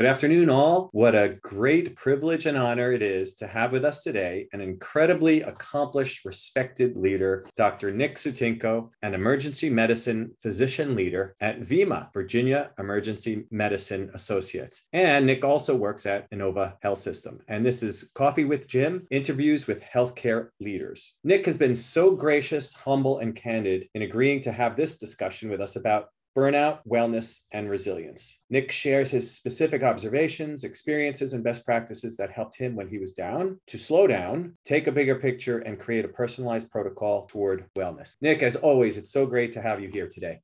Good 0.00 0.08
afternoon, 0.08 0.48
all. 0.48 0.88
What 0.92 1.14
a 1.14 1.36
great 1.42 1.94
privilege 1.94 2.46
and 2.46 2.56
honor 2.56 2.90
it 2.90 3.02
is 3.02 3.34
to 3.34 3.46
have 3.46 3.70
with 3.70 3.84
us 3.84 4.02
today 4.02 4.48
an 4.54 4.62
incredibly 4.62 5.42
accomplished, 5.42 6.24
respected 6.24 6.96
leader, 6.96 7.44
Dr. 7.54 7.90
Nick 7.90 8.16
Sutingco, 8.16 8.88
an 9.02 9.12
emergency 9.12 9.68
medicine 9.68 10.34
physician 10.40 10.96
leader 10.96 11.36
at 11.42 11.60
VEMA, 11.60 12.08
Virginia 12.14 12.70
Emergency 12.78 13.44
Medicine 13.50 14.10
Associates. 14.14 14.86
And 14.94 15.26
Nick 15.26 15.44
also 15.44 15.76
works 15.76 16.06
at 16.06 16.30
Inova 16.30 16.76
Health 16.80 17.00
System. 17.00 17.38
And 17.48 17.62
this 17.62 17.82
is 17.82 18.10
Coffee 18.14 18.46
with 18.46 18.68
Jim, 18.68 19.06
interviews 19.10 19.66
with 19.66 19.82
healthcare 19.82 20.48
leaders. 20.60 21.18
Nick 21.24 21.44
has 21.44 21.58
been 21.58 21.74
so 21.74 22.12
gracious, 22.12 22.72
humble, 22.72 23.18
and 23.18 23.36
candid 23.36 23.86
in 23.94 24.00
agreeing 24.00 24.40
to 24.40 24.52
have 24.52 24.76
this 24.76 24.96
discussion 24.96 25.50
with 25.50 25.60
us 25.60 25.76
about 25.76 26.06
burnout, 26.40 26.78
wellness, 26.88 27.40
and 27.52 27.68
resilience. 27.68 28.40
Nick 28.48 28.72
shares 28.72 29.10
his 29.10 29.30
specific 29.30 29.82
observations, 29.82 30.64
experiences, 30.64 31.34
and 31.34 31.44
best 31.44 31.66
practices 31.66 32.16
that 32.16 32.32
helped 32.32 32.56
him 32.56 32.74
when 32.74 32.88
he 32.88 32.98
was 32.98 33.12
down 33.12 33.60
to 33.66 33.76
slow 33.76 34.06
down, 34.06 34.56
take 34.64 34.86
a 34.86 34.92
bigger 34.92 35.16
picture, 35.16 35.58
and 35.58 35.78
create 35.78 36.06
a 36.06 36.08
personalized 36.08 36.70
protocol 36.70 37.26
toward 37.26 37.66
wellness. 37.76 38.14
Nick, 38.22 38.42
as 38.42 38.56
always, 38.56 38.96
it's 38.96 39.12
so 39.12 39.26
great 39.26 39.52
to 39.52 39.60
have 39.60 39.80
you 39.80 39.88
here 39.88 40.08
today. 40.08 40.40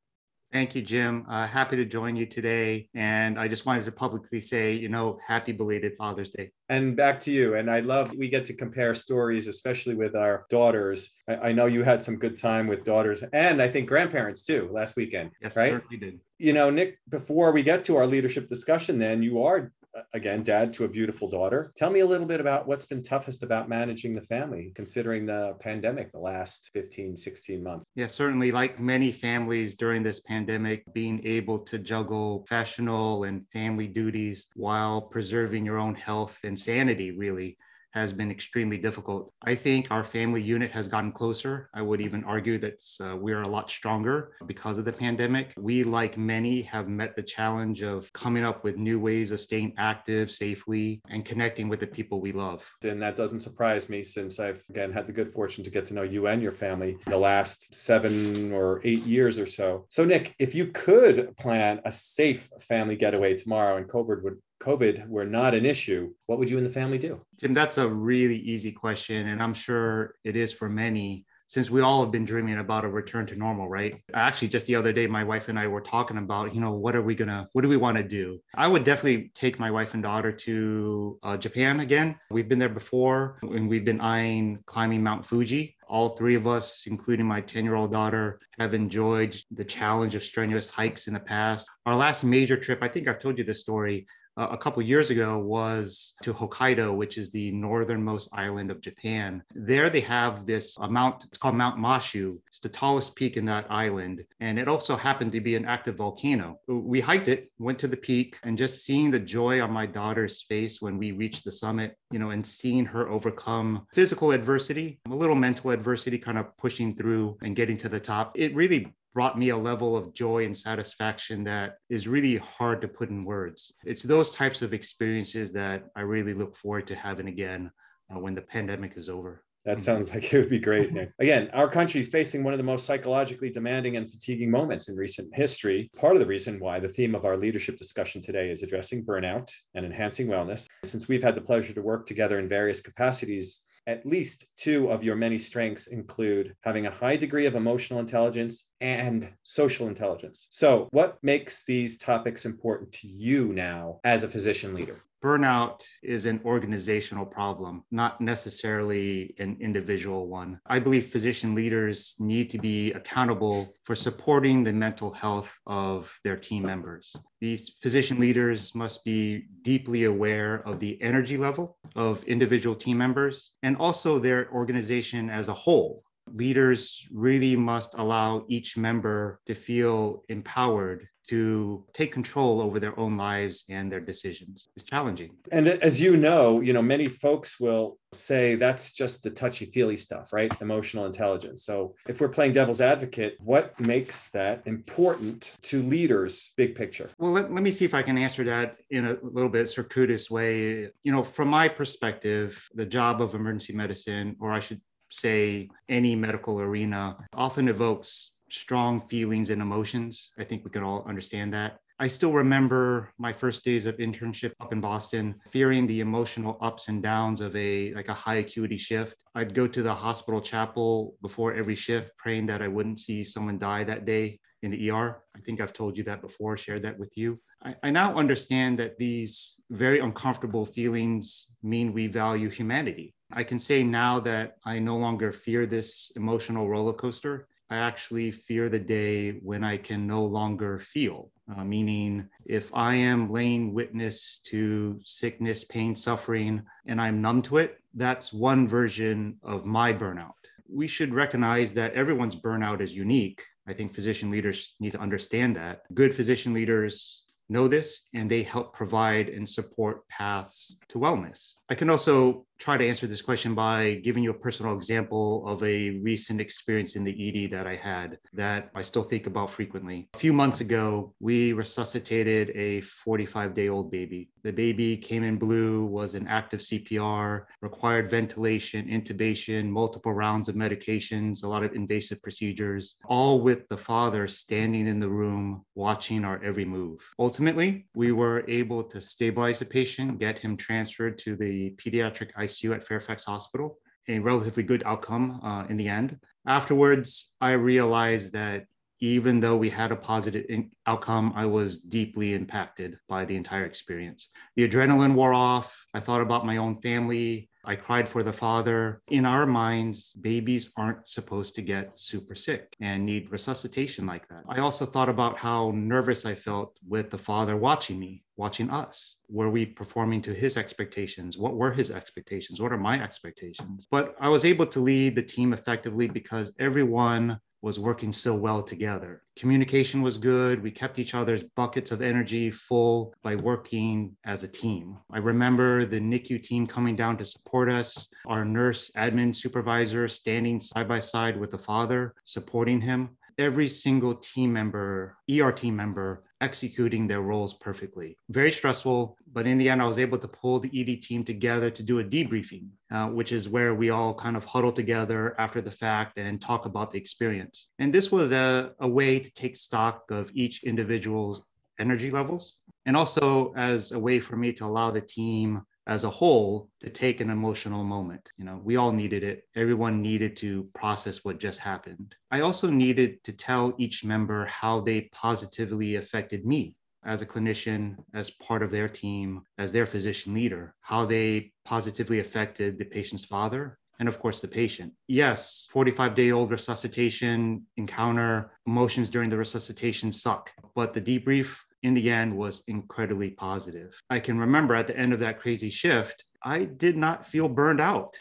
Thank 0.53 0.75
you, 0.75 0.83
Jim. 0.83 1.27
Uh, 1.29 1.47
happy 1.47 1.77
to 1.77 1.85
join 1.85 2.17
you 2.17 2.25
today. 2.25 2.89
And 2.95 3.39
I 3.39 3.49
just 3.49 3.67
wanted 3.67 3.85
to 3.85 3.93
publicly 3.93 4.41
say, 4.41 4.73
you 4.73 4.89
know, 4.89 5.19
happy 5.27 5.53
belated 5.53 5.95
Father's 5.99 6.31
Day. 6.31 6.51
And 6.69 6.97
back 6.97 7.21
to 7.23 7.31
you. 7.31 7.57
And 7.57 7.71
I 7.71 7.81
love 7.81 8.13
we 8.17 8.29
get 8.29 8.45
to 8.47 8.55
compare 8.55 8.95
stories, 8.95 9.49
especially 9.49 9.95
with 9.95 10.15
our 10.15 10.47
daughters. 10.49 11.13
I, 11.29 11.35
I 11.37 11.53
know 11.53 11.67
you 11.67 11.83
had 11.83 12.03
some 12.03 12.17
good 12.17 12.39
time 12.39 12.67
with 12.69 12.85
daughters 12.85 13.23
and 13.33 13.61
I 13.61 13.69
think 13.69 13.89
grandparents 13.89 14.45
too 14.45 14.69
last 14.73 14.97
weekend. 14.97 15.31
Yes, 15.43 15.57
right? 15.57 15.73
certainly 15.73 15.97
did. 15.97 16.21
You 16.39 16.53
know, 16.53 16.71
Nick, 16.71 16.99
before 17.09 17.51
we 17.53 17.63
get 17.63 17.83
to 17.85 17.97
our 17.97 18.07
leadership 18.07 18.47
discussion, 18.47 18.99
then 18.99 19.23
you 19.23 19.43
are 19.43 19.73
again, 20.13 20.43
dad 20.43 20.73
to 20.75 20.85
a 20.85 20.89
beautiful 20.89 21.29
daughter. 21.29 21.73
Tell 21.77 21.91
me 21.91 22.01
a 22.01 22.07
little 22.07 22.27
bit 22.27 22.41
about 22.41 22.67
what's 22.67 22.87
been 22.87 23.03
toughest 23.03 23.43
about 23.43 23.69
managing 23.69 24.13
the 24.13 24.23
family, 24.23 24.73
considering 24.75 25.27
the 25.27 25.57
pandemic 25.61 26.13
the 26.13 26.19
last 26.19 26.71
15, 26.73 27.17
16 27.17 27.63
months. 27.63 27.87
Yeah, 27.95 28.07
certainly. 28.07 28.53
Like 28.53 28.81
many 28.81 29.13
families 29.13 29.75
during 29.75 30.03
this 30.03 30.21
pandemic, 30.21 30.93
being 30.93 31.25
able 31.27 31.59
to 31.61 31.79
juggle 31.79 32.41
professional 32.41 33.25
and 33.25 33.47
family 33.53 33.87
duties 33.87 34.49
while 34.55 35.01
preserving 35.01 35.65
your 35.65 35.79
own 35.79 35.95
health 35.95 36.39
and 36.45 36.59
sanity 36.59 37.11
really 37.11 37.57
has 37.97 38.13
been 38.13 38.31
extremely 38.31 38.77
difficult. 38.77 39.33
I 39.43 39.55
think 39.55 39.91
our 39.91 40.05
family 40.05 40.43
unit 40.43 40.71
has 40.71 40.87
gotten 40.87 41.13
closer. 41.13 41.71
I 41.73 41.81
would 41.81 42.03
even 42.03 42.23
argue 42.25 42.59
that 42.59 42.83
uh, 43.01 43.17
we're 43.17 43.41
a 43.41 43.49
lot 43.49 43.71
stronger 43.71 44.33
because 44.45 44.77
of 44.77 44.85
the 44.85 44.93
pandemic. 44.93 45.55
We, 45.57 45.83
like 45.83 46.19
many, 46.19 46.61
have 46.63 46.89
met 46.89 47.17
the 47.17 47.23
challenge 47.23 47.83
of 47.83 48.13
coming 48.13 48.45
up 48.45 48.65
with 48.65 48.77
new 48.77 49.01
ways 49.01 49.33
of 49.33 49.41
staying 49.41 49.73
active 49.79 50.31
safely 50.31 51.01
and 51.09 51.25
connecting 51.25 51.71
with 51.71 51.81
the 51.81 51.87
people 51.87 52.21
we 52.21 52.33
love. 52.33 52.71
And 52.85 53.01
that 53.01 53.17
doesn't 53.17 53.41
surprise 53.41 53.89
me 53.89 54.05
since 54.05 54.39
I've, 54.39 54.63
again, 54.69 54.93
had 54.93 55.07
the 55.07 55.13
good 55.13 55.33
fortune 55.33 55.65
to 55.65 55.71
get 55.71 55.87
to 55.87 55.95
know 55.95 56.03
you 56.03 56.27
and 56.27 56.43
your 56.43 56.53
family 56.53 56.99
the 57.07 57.17
last 57.17 57.75
seven 57.75 58.53
or 58.53 58.83
eight 58.85 59.05
years 59.05 59.39
or 59.39 59.47
so. 59.47 59.87
So, 59.89 60.05
Nick, 60.05 60.35
if 60.39 60.55
you 60.55 60.67
could 60.67 61.35
plan 61.39 61.81
a 61.87 61.91
safe 61.91 62.51
family 62.61 62.97
getaway 62.97 63.35
tomorrow 63.37 63.79
and 63.79 63.89
COVID 63.89 64.23
would 64.23 64.37
COVID 64.61 65.09
were 65.09 65.25
not 65.25 65.55
an 65.55 65.67
issue, 65.67 66.13
what 66.27 66.39
would 66.39 66.51
you 66.51 66.57
and 66.57 66.67
the 66.67 66.71
family 66.71 66.99
do? 66.99 67.21
Jim, 67.41 67.55
that's 67.55 67.79
a 67.79 67.89
really 67.89 68.39
easy 68.39 68.73
question. 68.73 69.29
And 69.29 69.43
I'm 69.43 69.55
sure 69.55 70.15
it 70.25 70.37
is 70.37 70.53
for 70.53 70.69
many 70.69 71.27
since 71.49 71.71
we 71.71 71.81
all 71.81 72.03
have 72.03 72.11
been 72.11 72.25
dreaming 72.25 72.59
about 72.59 72.85
a 72.85 72.89
return 72.89 73.27
to 73.27 73.37
normal, 73.37 73.69
right? 73.69 74.03
Actually, 74.15 74.49
just 74.49 74.67
the 74.67 74.75
other 74.75 74.93
day, 74.93 75.07
my 75.07 75.23
wife 75.23 75.49
and 75.49 75.59
I 75.59 75.69
were 75.69 75.81
talking 75.81 76.19
about, 76.19 76.55
you 76.55 76.61
know, 76.61 76.73
what 76.73 76.97
are 76.97 77.03
we 77.03 77.15
gonna, 77.15 77.49
what 77.53 77.63
do 77.63 77.69
we 77.69 77.77
want 77.77 77.97
to 77.97 78.03
do? 78.03 78.41
I 78.55 78.67
would 78.67 78.85
definitely 78.85 79.31
take 79.35 79.59
my 79.59 79.71
wife 79.71 79.95
and 79.95 80.03
daughter 80.03 80.33
to 80.33 81.19
uh, 81.23 81.37
Japan 81.37 81.81
again. 81.81 82.19
We've 82.31 82.49
been 82.49 82.59
there 82.59 82.69
before, 82.69 83.39
and 83.43 83.69
we've 83.69 83.85
been 83.85 84.01
eyeing 84.01 84.59
climbing 84.67 85.03
Mount 85.03 85.25
Fuji. 85.25 85.77
All 85.89 86.11
three 86.11 86.35
of 86.35 86.49
us, 86.49 86.87
including 86.87 87.27
my 87.27 87.41
10 87.41 87.65
year 87.65 87.77
old 87.77 87.93
daughter, 87.93 88.41
have 88.59 88.75
enjoyed 88.75 89.37
the 89.53 89.65
challenge 89.65 90.17
of 90.17 90.25
strenuous 90.25 90.69
hikes 90.69 91.07
in 91.07 91.15
the 91.15 91.21
past. 91.21 91.69
Our 91.87 91.95
last 91.95 92.25
major 92.25 92.57
trip, 92.57 92.81
I 92.83 92.89
think 92.89 93.07
I've 93.07 93.21
told 93.21 93.39
you 93.39 93.45
this 93.45 93.61
story 93.61 94.09
uh, 94.37 94.49
a 94.51 94.57
couple 94.57 94.83
years 94.83 95.11
ago 95.11 95.39
was 95.39 96.15
to 96.23 96.35
Hokkaido, 96.35 96.95
which 96.95 97.19
is 97.19 97.31
the 97.31 97.51
northernmost 97.53 98.29
island 98.33 98.71
of 98.71 98.81
Japan. 98.81 99.43
There 99.55 99.89
they 99.89 100.01
have 100.01 100.47
this 100.47 100.79
mount, 100.79 101.25
it's 101.25 101.39
called 101.39 101.55
Mount 101.55 101.79
Mashu. 101.79 102.39
It's 102.49 102.59
the 102.59 102.69
tallest 102.69 103.17
peak 103.17 103.37
in 103.37 103.45
that 103.47 103.67
island. 103.71 104.25
And 104.41 104.59
it 104.59 104.69
also 104.69 104.97
happened 104.97 105.33
to 105.33 105.41
be 105.41 105.57
an 105.57 105.65
active 105.65 105.97
volcano. 105.97 106.59
We 106.67 107.01
hiked 107.01 107.29
it, 107.29 107.51
went 107.59 107.79
to 107.81 107.89
the 107.89 107.97
peak, 107.97 108.39
and 108.43 108.59
just 108.59 108.85
seeing 108.85 109.11
the 109.11 109.21
joy 109.21 109.61
on 109.61 109.71
my 109.71 109.87
daughter's 109.87 110.43
face 110.43 110.83
when 110.83 110.99
we 110.99 111.13
reached 111.13 111.45
the 111.45 111.53
summit, 111.53 111.97
you 112.11 112.19
know, 112.19 112.31
and 112.31 112.47
seeing 112.47 112.85
her 112.87 113.09
overcome 113.09 113.87
physical 113.93 114.33
adversity, 114.33 115.01
a 115.11 115.15
little 115.15 115.35
mental 115.35 115.71
adversity, 115.71 116.19
kind 116.19 116.39
of 116.39 116.57
pushing 116.57 116.95
through 116.95 117.37
and 117.43 117.57
getting 117.57 117.77
to 117.79 117.89
the 117.89 118.01
top, 118.01 118.33
it 118.35 118.55
really 118.55 118.95
brought 119.17 119.39
me 119.39 119.49
a 119.49 119.57
level 119.57 119.97
of 119.97 120.13
joy 120.13 120.45
and 120.45 120.55
satisfaction 120.55 121.43
that 121.43 121.79
is 121.89 122.07
really 122.07 122.37
hard 122.37 122.83
to 122.83 122.87
put 122.87 123.09
in 123.09 123.25
words. 123.25 123.73
It's 123.87 124.03
those 124.03 124.31
types 124.31 124.61
of 124.61 124.75
experiences 124.75 125.53
that 125.53 125.85
I 125.97 126.03
really 126.03 126.35
look 126.35 126.55
forward 126.55 126.87
to 126.89 126.95
having 126.95 127.27
again 127.27 127.71
uh, 128.15 128.19
when 128.19 128.35
the 128.35 128.43
pandemic 128.43 128.95
is 128.99 129.09
over. 129.09 129.43
That 129.65 129.81
sounds 129.81 130.13
like 130.13 130.35
it 130.35 130.39
would 130.39 130.51
be 130.51 130.59
great, 130.59 130.93
Nick. 130.93 131.13
Again, 131.19 131.49
our 131.55 131.69
country 131.69 132.01
is 132.01 132.09
facing 132.09 132.45
one 132.45 132.53
of 132.53 132.59
the 132.59 132.65
most 132.65 132.85
psychologically 132.85 133.49
demanding 133.49 133.97
and 133.97 134.09
fatiguing 134.09 134.51
moments 134.51 134.91
in 134.91 134.97
recent 134.97 135.35
history. 135.35 135.91
Part 135.97 136.15
of 136.15 136.21
the 136.21 136.27
reason 136.27 136.61
why 136.61 136.79
the 136.79 136.91
theme 136.91 137.15
of 137.15 137.25
our 137.25 137.39
leadership 137.39 137.79
discussion 137.79 138.21
today 138.21 138.51
is 138.51 138.63
addressing 138.63 139.05
burnout 139.05 139.51
and 139.75 139.85
enhancing 139.87 140.29
wellness. 140.29 140.67
Since 140.85 141.09
we've 141.09 141.23
had 141.23 141.35
the 141.35 141.41
pleasure 141.41 141.73
to 141.73 141.83
work 141.83 142.07
together 142.07 142.39
in 142.39 142.51
various 142.51 142.83
capacities 142.83 143.66
at 143.87 144.05
least 144.05 144.47
two 144.57 144.91
of 144.91 145.05
your 145.05 145.17
many 145.17 145.39
strengths 145.39 145.87
include 145.89 146.55
having 146.63 146.87
a 146.87 146.91
high 146.91 147.17
degree 147.17 147.47
of 147.47 147.55
emotional 147.55 148.01
intelligence 148.01 148.71
and 148.81 149.29
social 149.43 149.87
intelligence. 149.89 150.47
So, 150.51 150.89
what 150.91 151.19
makes 151.23 151.65
these 151.65 151.99
topics 151.99 152.47
important 152.47 152.93
to 152.93 153.09
you 153.09 153.53
now 153.53 154.01
as 154.05 154.25
a 154.25 154.29
physician 154.29 154.75
leader? 154.75 154.97
Burnout 155.27 155.85
is 156.05 156.25
an 156.25 156.41
organizational 156.45 157.27
problem, 157.27 157.83
not 157.91 158.21
necessarily 158.21 159.35
an 159.41 159.57
individual 159.61 160.29
one. 160.29 160.61
I 160.67 160.79
believe 160.79 161.09
physician 161.09 161.53
leaders 161.53 162.15
need 162.21 162.49
to 162.51 162.59
be 162.59 162.93
accountable 162.93 163.75
for 163.83 163.97
supporting 163.97 164.63
the 164.63 164.73
mental 164.73 165.11
health 165.13 165.59
of 165.67 166.17
their 166.23 166.37
team 166.37 166.63
members. 166.63 167.17
These 167.41 167.73
physician 167.83 168.21
leaders 168.21 168.73
must 168.77 169.05
be 169.05 169.49
deeply 169.63 170.05
aware 170.05 170.63
of 170.65 170.79
the 170.79 171.03
energy 171.03 171.37
level 171.37 171.77
of 171.97 172.23
individual 172.25 172.77
team 172.77 172.99
members 172.99 173.51
and 173.65 173.77
also 173.79 174.21
their 174.21 174.49
organization 174.53 175.29
as 175.29 175.49
a 175.49 175.61
whole 175.65 176.05
leaders 176.33 177.07
really 177.13 177.57
must 177.57 177.95
allow 177.99 178.45
each 178.49 178.77
member 178.77 179.41
to 179.47 179.55
feel 179.55 180.25
empowered 180.29 181.09
to 181.29 181.85
take 181.93 182.13
control 182.13 182.61
over 182.61 182.79
their 182.79 182.97
own 183.01 183.17
lives 183.17 183.65
and 183.69 183.91
their 183.91 184.01
decisions. 184.01 184.69
It's 184.77 184.85
challenging. 184.85 185.33
And 185.51 185.67
as 185.67 186.01
you 186.01 186.17
know, 186.17 186.61
you 186.61 186.73
know, 186.73 186.83
many 186.83 187.09
folks 187.09 187.59
will 187.59 187.99
say 188.13 188.55
that's 188.55 188.93
just 188.93 189.25
the 189.25 189.31
touchy-feely 189.31 189.97
stuff, 189.97 190.33
right? 190.33 190.53
Emotional 190.61 191.05
intelligence. 191.05 191.65
So 191.65 191.97
if 192.09 192.21
we're 192.21 192.29
playing 192.29 192.53
devil's 192.53 192.81
advocate, 192.81 193.37
what 193.41 193.79
makes 193.81 194.29
that 194.31 194.63
important 194.67 195.57
to 195.63 195.83
leaders, 195.83 196.53
big 196.57 196.77
picture? 196.77 197.11
Well, 197.19 197.33
let, 197.33 197.53
let 197.53 197.63
me 197.65 197.73
see 197.73 197.85
if 197.85 197.93
I 197.93 198.03
can 198.03 198.19
answer 198.19 198.45
that 198.45 198.77
in 198.91 199.07
a 199.07 199.17
little 199.23 199.51
bit 199.51 199.69
circuitous 199.69 200.31
way. 200.31 200.91
You 201.03 201.13
know, 201.13 201.25
from 201.25 201.49
my 201.49 201.67
perspective, 201.67 202.69
the 202.75 202.87
job 202.87 203.21
of 203.21 203.35
emergency 203.35 203.73
medicine, 203.73 204.37
or 204.39 204.53
I 204.53 204.61
should 204.61 204.81
say 205.21 205.69
any 205.89 206.15
medical 206.15 206.61
arena, 206.61 207.17
often 207.35 207.69
evokes 207.69 208.33
strong 208.51 209.01
feelings 209.09 209.51
and 209.51 209.61
emotions. 209.61 210.33
I 210.39 210.45
think 210.45 210.65
we 210.65 210.71
can 210.71 210.83
all 210.83 211.05
understand 211.09 211.53
that. 211.55 211.79
I 211.99 212.09
still 212.09 212.33
remember 212.35 213.11
my 213.19 213.33
first 213.33 213.65
days 213.65 213.87
of 213.87 213.97
internship 213.97 214.53
up 214.61 214.71
in 214.71 214.83
Boston, 214.83 215.35
fearing 215.49 215.87
the 215.87 216.01
emotional 216.01 216.59
ups 216.61 216.89
and 216.89 217.03
downs 217.03 217.41
of 217.41 217.57
a 217.57 217.95
like 217.95 218.09
a 218.09 218.15
high 218.15 218.37
acuity 218.37 218.77
shift. 218.77 219.17
I'd 219.35 219.55
go 219.55 219.67
to 219.67 219.83
the 219.83 219.95
hospital 219.95 220.43
chapel 220.43 221.17
before 221.23 221.55
every 221.55 221.75
shift, 221.75 222.15
praying 222.19 222.47
that 222.47 222.61
I 222.61 222.69
wouldn't 222.69 223.01
see 223.01 223.25
someone 223.25 223.59
die 223.59 223.85
that 223.85 224.05
day 224.05 224.41
in 224.63 224.71
the 224.71 224.91
ER. 224.91 225.23
I 225.35 225.41
think 225.41 225.61
I've 225.61 225.73
told 225.73 225.97
you 225.97 226.05
that 226.05 226.21
before, 226.21 226.59
shared 226.59 226.83
that 226.83 226.99
with 226.99 227.13
you. 227.17 227.41
I, 227.65 227.75
I 227.83 227.91
now 227.91 228.15
understand 228.15 228.79
that 228.79 228.99
these 228.99 229.59
very 229.71 230.01
uncomfortable 230.01 230.67
feelings 230.67 231.47
mean 231.63 231.95
we 231.95 232.09
value 232.09 232.51
humanity. 232.51 233.15
I 233.33 233.45
can 233.45 233.59
say 233.59 233.83
now 233.83 234.21
that 234.21 234.57
I 234.65 234.79
no 234.79 234.97
longer 234.97 235.33
fear 235.33 235.67
this 235.67 236.13
emotional 236.17 236.69
roller 236.69 236.93
coaster 236.93 237.49
I 237.69 237.79
actually 237.79 238.31
fear 238.31 238.69
the 238.69 238.79
day 238.79 239.33
when 239.43 239.65
I 239.65 239.77
can 239.77 240.07
no 240.07 240.25
longer 240.25 240.79
feel. 240.79 241.33
Uh, 241.53 241.65
meaning, 241.65 242.29
if 242.45 242.73
I 242.75 242.95
am 242.95 243.31
laying 243.31 243.73
witness 243.75 244.39
to 244.47 245.01
sickness, 245.05 245.65
pain, 245.65 245.97
suffering, 245.97 246.63
and 246.87 247.01
I'm 247.01 247.21
numb 247.21 247.43
to 247.43 247.59
it, 247.59 247.79
that's 247.95 248.33
one 248.33 248.69
version 248.69 249.39
of 249.43 249.65
my 249.65 249.93
burnout. 249.93 250.35
We 250.69 250.87
should 250.87 251.15
recognize 251.15 251.73
that 251.75 251.95
everyone's 251.95 252.37
burnout 252.37 252.81
is 252.81 252.95
unique. 252.95 253.43
I 253.69 253.73
think 253.73 253.95
physician 253.95 254.31
leaders 254.31 254.75
need 254.79 254.93
to 254.93 255.01
understand 255.01 255.57
that. 255.57 255.83
Good 255.93 256.15
physician 256.15 256.53
leaders 256.53 257.25
know 257.49 257.69
this 257.69 258.09
and 258.15 258.31
they 258.31 258.43
help 258.43 258.75
provide 258.75 259.29
and 259.29 259.49
support 259.49 260.07
paths 260.09 260.77
to 260.89 260.99
wellness. 260.99 261.55
I 261.69 261.75
can 261.75 261.91
also 261.91 262.47
try 262.59 262.77
to 262.77 262.89
answer 262.89 263.07
this 263.07 263.21
question 263.21 263.55
by 263.55 263.95
giving 264.03 264.23
you 264.23 264.31
a 264.31 264.35
personal 264.35 264.75
example 264.75 265.47
of 265.47 265.63
a 265.63 265.91
recent 265.99 266.41
experience 266.41 266.97
in 266.97 267.05
the 267.05 267.45
ED 267.45 267.51
that 267.51 267.67
I 267.67 267.77
had 267.77 268.19
that 268.33 268.71
I 268.75 268.83
still 268.83 269.03
think 269.03 269.27
about 269.27 269.51
frequently. 269.51 270.09
A 270.15 270.19
few 270.19 270.33
months 270.33 270.61
ago, 270.61 271.13
we 271.21 271.53
resuscitated 271.53 272.51
a 272.55 272.81
45 272.83 273.53
day 273.53 273.69
old 273.69 273.91
baby. 273.91 274.31
The 274.43 274.53
baby 274.53 274.97
came 274.97 275.25
in 275.25 275.39
blue, 275.39 275.85
was 275.85 276.15
an 276.15 276.27
active 276.29 276.61
CPR, 276.61 277.45
required 277.61 278.11
ventilation, 278.11 278.87
intubation, 278.87 279.69
multiple 279.69 280.13
rounds 280.13 280.49
of 280.49 280.55
medications, 280.55 281.43
a 281.43 281.49
lot 281.49 281.65
of 281.65 281.75
invasive 281.75 282.23
procedures, 282.23 282.97
all 283.07 283.41
with 283.41 283.69
the 283.69 283.77
father 283.77 284.29
standing 284.29 284.87
in 284.87 285.01
the 285.01 285.09
room 285.09 285.65
watching 285.75 286.25
our 286.25 286.43
every 286.45 286.65
move. 286.65 287.01
Ultimately, 287.19 287.87
we 287.95 288.13
were 288.13 288.45
able 288.49 288.85
to 288.85 289.01
stabilize 289.01 289.59
the 289.59 289.65
patient, 289.65 290.21
get 290.21 290.39
him 290.39 290.57
transferred 290.57 291.19
to 291.19 291.35
the 291.37 291.56
pediatric 291.83 292.33
ICU 292.35 292.75
at 292.75 292.87
Fairfax 292.87 293.25
Hospital, 293.25 293.79
a 294.09 294.19
relatively 294.19 294.63
good 294.63 294.83
outcome 294.85 295.41
uh, 295.43 295.65
in 295.69 295.77
the 295.77 295.89
end. 295.89 296.19
Afterwards, 296.47 297.35
I 297.41 297.53
realized 297.53 298.33
that 298.33 298.67
even 299.01 299.41
though 299.41 299.57
we 299.57 299.69
had 299.69 299.93
a 299.93 299.97
positive 299.97 300.47
in- 300.49 300.71
outcome, 300.87 301.33
I 301.37 301.47
was 301.47 301.79
deeply 301.79 302.35
impacted 302.35 302.99
by 303.09 303.25
the 303.25 303.37
entire 303.37 303.65
experience. 303.65 304.29
The 304.57 304.67
adrenaline 304.69 305.15
wore 305.15 305.35
off. 305.35 305.85
I 305.93 306.01
thought 306.01 306.23
about 306.23 306.47
my 306.47 306.57
own 306.57 306.81
family. 306.81 307.51
I 307.67 307.75
cried 307.75 308.09
for 308.09 308.23
the 308.23 308.33
father. 308.33 309.03
In 309.09 309.27
our 309.27 309.45
minds, 309.45 310.13
babies 310.13 310.73
aren't 310.77 311.09
supposed 311.09 311.57
to 311.57 311.63
get 311.63 311.99
super 311.99 312.37
sick 312.37 312.77
and 312.81 313.05
need 313.05 313.33
resuscitation 313.33 314.07
like 314.07 314.29
that. 314.29 314.45
I 314.49 314.61
also 314.61 314.87
thought 314.87 315.09
about 315.09 315.37
how 315.37 315.73
nervous 315.75 316.25
I 316.25 316.37
felt 316.37 316.79
with 316.87 317.11
the 317.11 317.19
father 317.19 317.57
watching 317.57 317.99
me, 317.99 318.23
watching 318.37 318.71
us. 318.71 319.19
Were 319.29 319.51
we 319.51 319.67
performing 319.67 320.23
to 320.23 320.33
his 320.33 320.57
expectations? 320.57 321.37
What 321.37 321.57
were 321.57 321.73
his 321.73 321.91
expectations? 321.91 322.61
What 322.61 322.73
are 322.73 322.79
my 322.79 323.03
expectations? 323.03 323.89
But 323.91 324.15
I 324.21 324.29
was 324.29 324.45
able 324.45 324.67
to 324.67 324.81
lead 324.81 325.17
the 325.17 325.23
team 325.23 325.53
effectively 325.53 326.07
because 326.07 326.55
everyone 326.61 327.41
was 327.63 327.79
working 327.79 328.13
so 328.13 328.35
well 328.35 328.63
together. 328.63 329.23
Communication 329.37 330.03
was 330.03 330.17
good. 330.17 330.63
We 330.63 330.71
kept 330.71 330.99
each 330.99 331.15
other's 331.15 331.43
buckets 331.43 331.91
of 331.91 332.03
energy 332.03 332.51
full 332.51 333.15
by 333.23 333.37
working 333.37 334.17
as 334.25 334.45
a 334.45 334.49
team. 334.49 334.99
I 335.11 335.19
remember 335.19 335.85
the 335.85 336.01
NICU 336.01 336.43
team 336.43 336.67
coming 336.67 336.97
down 336.97 337.17
to 337.19 337.25
support 337.25 337.69
us, 337.69 338.09
our 338.27 338.45
nurse 338.45 338.91
admin 338.97 339.35
supervisor 339.35 340.09
standing 340.09 340.61
side 340.61 340.89
by 340.89 340.99
side 340.99 341.39
with 341.39 341.51
the 341.51 341.59
father, 341.59 342.15
supporting 342.25 342.81
him 342.81 343.17
every 343.39 343.69
single 343.69 344.15
team 344.15 344.53
member, 344.53 345.17
ER 345.31 345.53
team 345.53 345.77
member, 345.77 346.25
executing 346.41 347.07
their 347.07 347.23
roles 347.23 347.55
perfectly. 347.55 348.17
Very 348.29 348.53
stressful, 348.53 349.17
but 349.33 349.47
in 349.47 349.59
the 349.59 349.69
end, 349.69 349.81
I 349.81 349.87
was 349.87 349.99
able 349.99 350.19
to 350.19 350.29
pull 350.29 350.61
the 350.61 350.71
ED 350.75 351.03
team 351.03 351.25
together 351.25 351.71
to 351.71 351.83
do 351.83 352.01
a 352.01 352.05
debriefing, 352.05 352.69
uh, 352.91 353.07
which 353.09 353.33
is 353.33 353.49
where 353.49 353.75
we 353.75 353.91
all 353.91 354.15
kind 354.15 354.37
of 354.37 354.45
huddle 354.45 354.73
together 354.73 355.35
after 355.39 355.61
the 355.61 355.71
fact 355.71 356.19
and 356.19 356.41
talk 356.41 356.67
about 356.67 356.91
the 356.91 356.99
experience. 356.99 357.71
And 357.79 357.93
this 357.93 358.13
was 358.13 358.33
a, 358.33 358.73
a 358.81 358.89
way 358.89 359.19
to 359.19 359.31
take 359.33 359.57
stock 359.57 360.11
of 360.11 360.31
each 360.35 360.65
individual's 360.65 361.45
energy 361.79 362.11
levels 362.11 362.59
and 362.87 362.97
also 362.97 363.53
as 363.57 363.93
a 363.93 363.99
way 363.99 364.21
for 364.21 364.37
me 364.37 364.53
to 364.55 364.65
allow 364.65 364.91
the 364.91 365.01
team 365.01 365.63
as 365.87 366.05
a 366.05 366.11
whole 366.11 366.69
to 366.81 366.91
take 366.91 367.21
an 367.21 367.31
emotional 367.31 367.85
moment. 367.85 368.33
You 368.37 368.45
know, 368.45 368.61
we 368.63 368.77
all 368.77 368.93
needed 368.93 369.23
it. 369.23 369.45
Everyone 369.55 370.01
needed 370.01 370.37
to 370.39 370.69
process 370.75 371.25
what 371.25 371.39
just 371.39 371.61
happened. 371.61 372.15
I 372.31 372.41
also 372.41 372.69
needed 372.69 373.23
to 373.25 373.33
tell 373.33 373.75
each 373.79 374.05
member 374.05 374.47
how 374.47 374.81
they 374.81 375.03
positively 375.13 375.97
affected 375.97 376.45
me 376.45 376.77
as 377.05 377.23
a 377.23 377.27
clinician, 377.27 377.97
as 378.15 378.31
part 378.31 378.63
of 378.63 378.73
their 378.73 378.89
team, 378.89 379.43
as 379.59 379.71
their 379.71 379.87
physician 379.87 380.35
leader, 380.35 380.75
how 380.81 381.05
they 381.05 381.53
positively 381.65 382.19
affected 382.19 382.79
the 382.79 382.85
patient's 382.85 383.25
father 383.25 383.79
and 383.99 384.09
of 384.09 384.19
course 384.19 384.41
the 384.41 384.49
patient. 384.49 384.93
Yes, 385.09 385.69
45 385.71 386.15
day 386.15 386.31
old 386.33 386.51
resuscitation 386.51 387.65
encounter 387.77 388.51
emotions 388.67 389.09
during 389.09 389.31
the 389.31 389.37
resuscitation 389.37 390.13
suck, 390.13 390.53
but 390.75 390.93
the 390.93 391.01
debrief 391.01 391.59
in 391.83 391.95
the 391.95 392.11
end 392.11 392.37
was 392.37 392.63
incredibly 392.67 393.31
positive. 393.31 393.99
I 394.11 394.21
can 394.21 394.39
remember 394.39 394.75
at 394.75 394.87
the 394.87 394.97
end 394.97 395.13
of 395.13 395.21
that 395.21 395.41
crazy 395.41 395.71
shift, 395.71 396.25
I 396.43 396.65
did 396.65 396.97
not 396.97 397.27
feel 397.27 397.49
burned 397.49 397.81
out. 397.81 398.19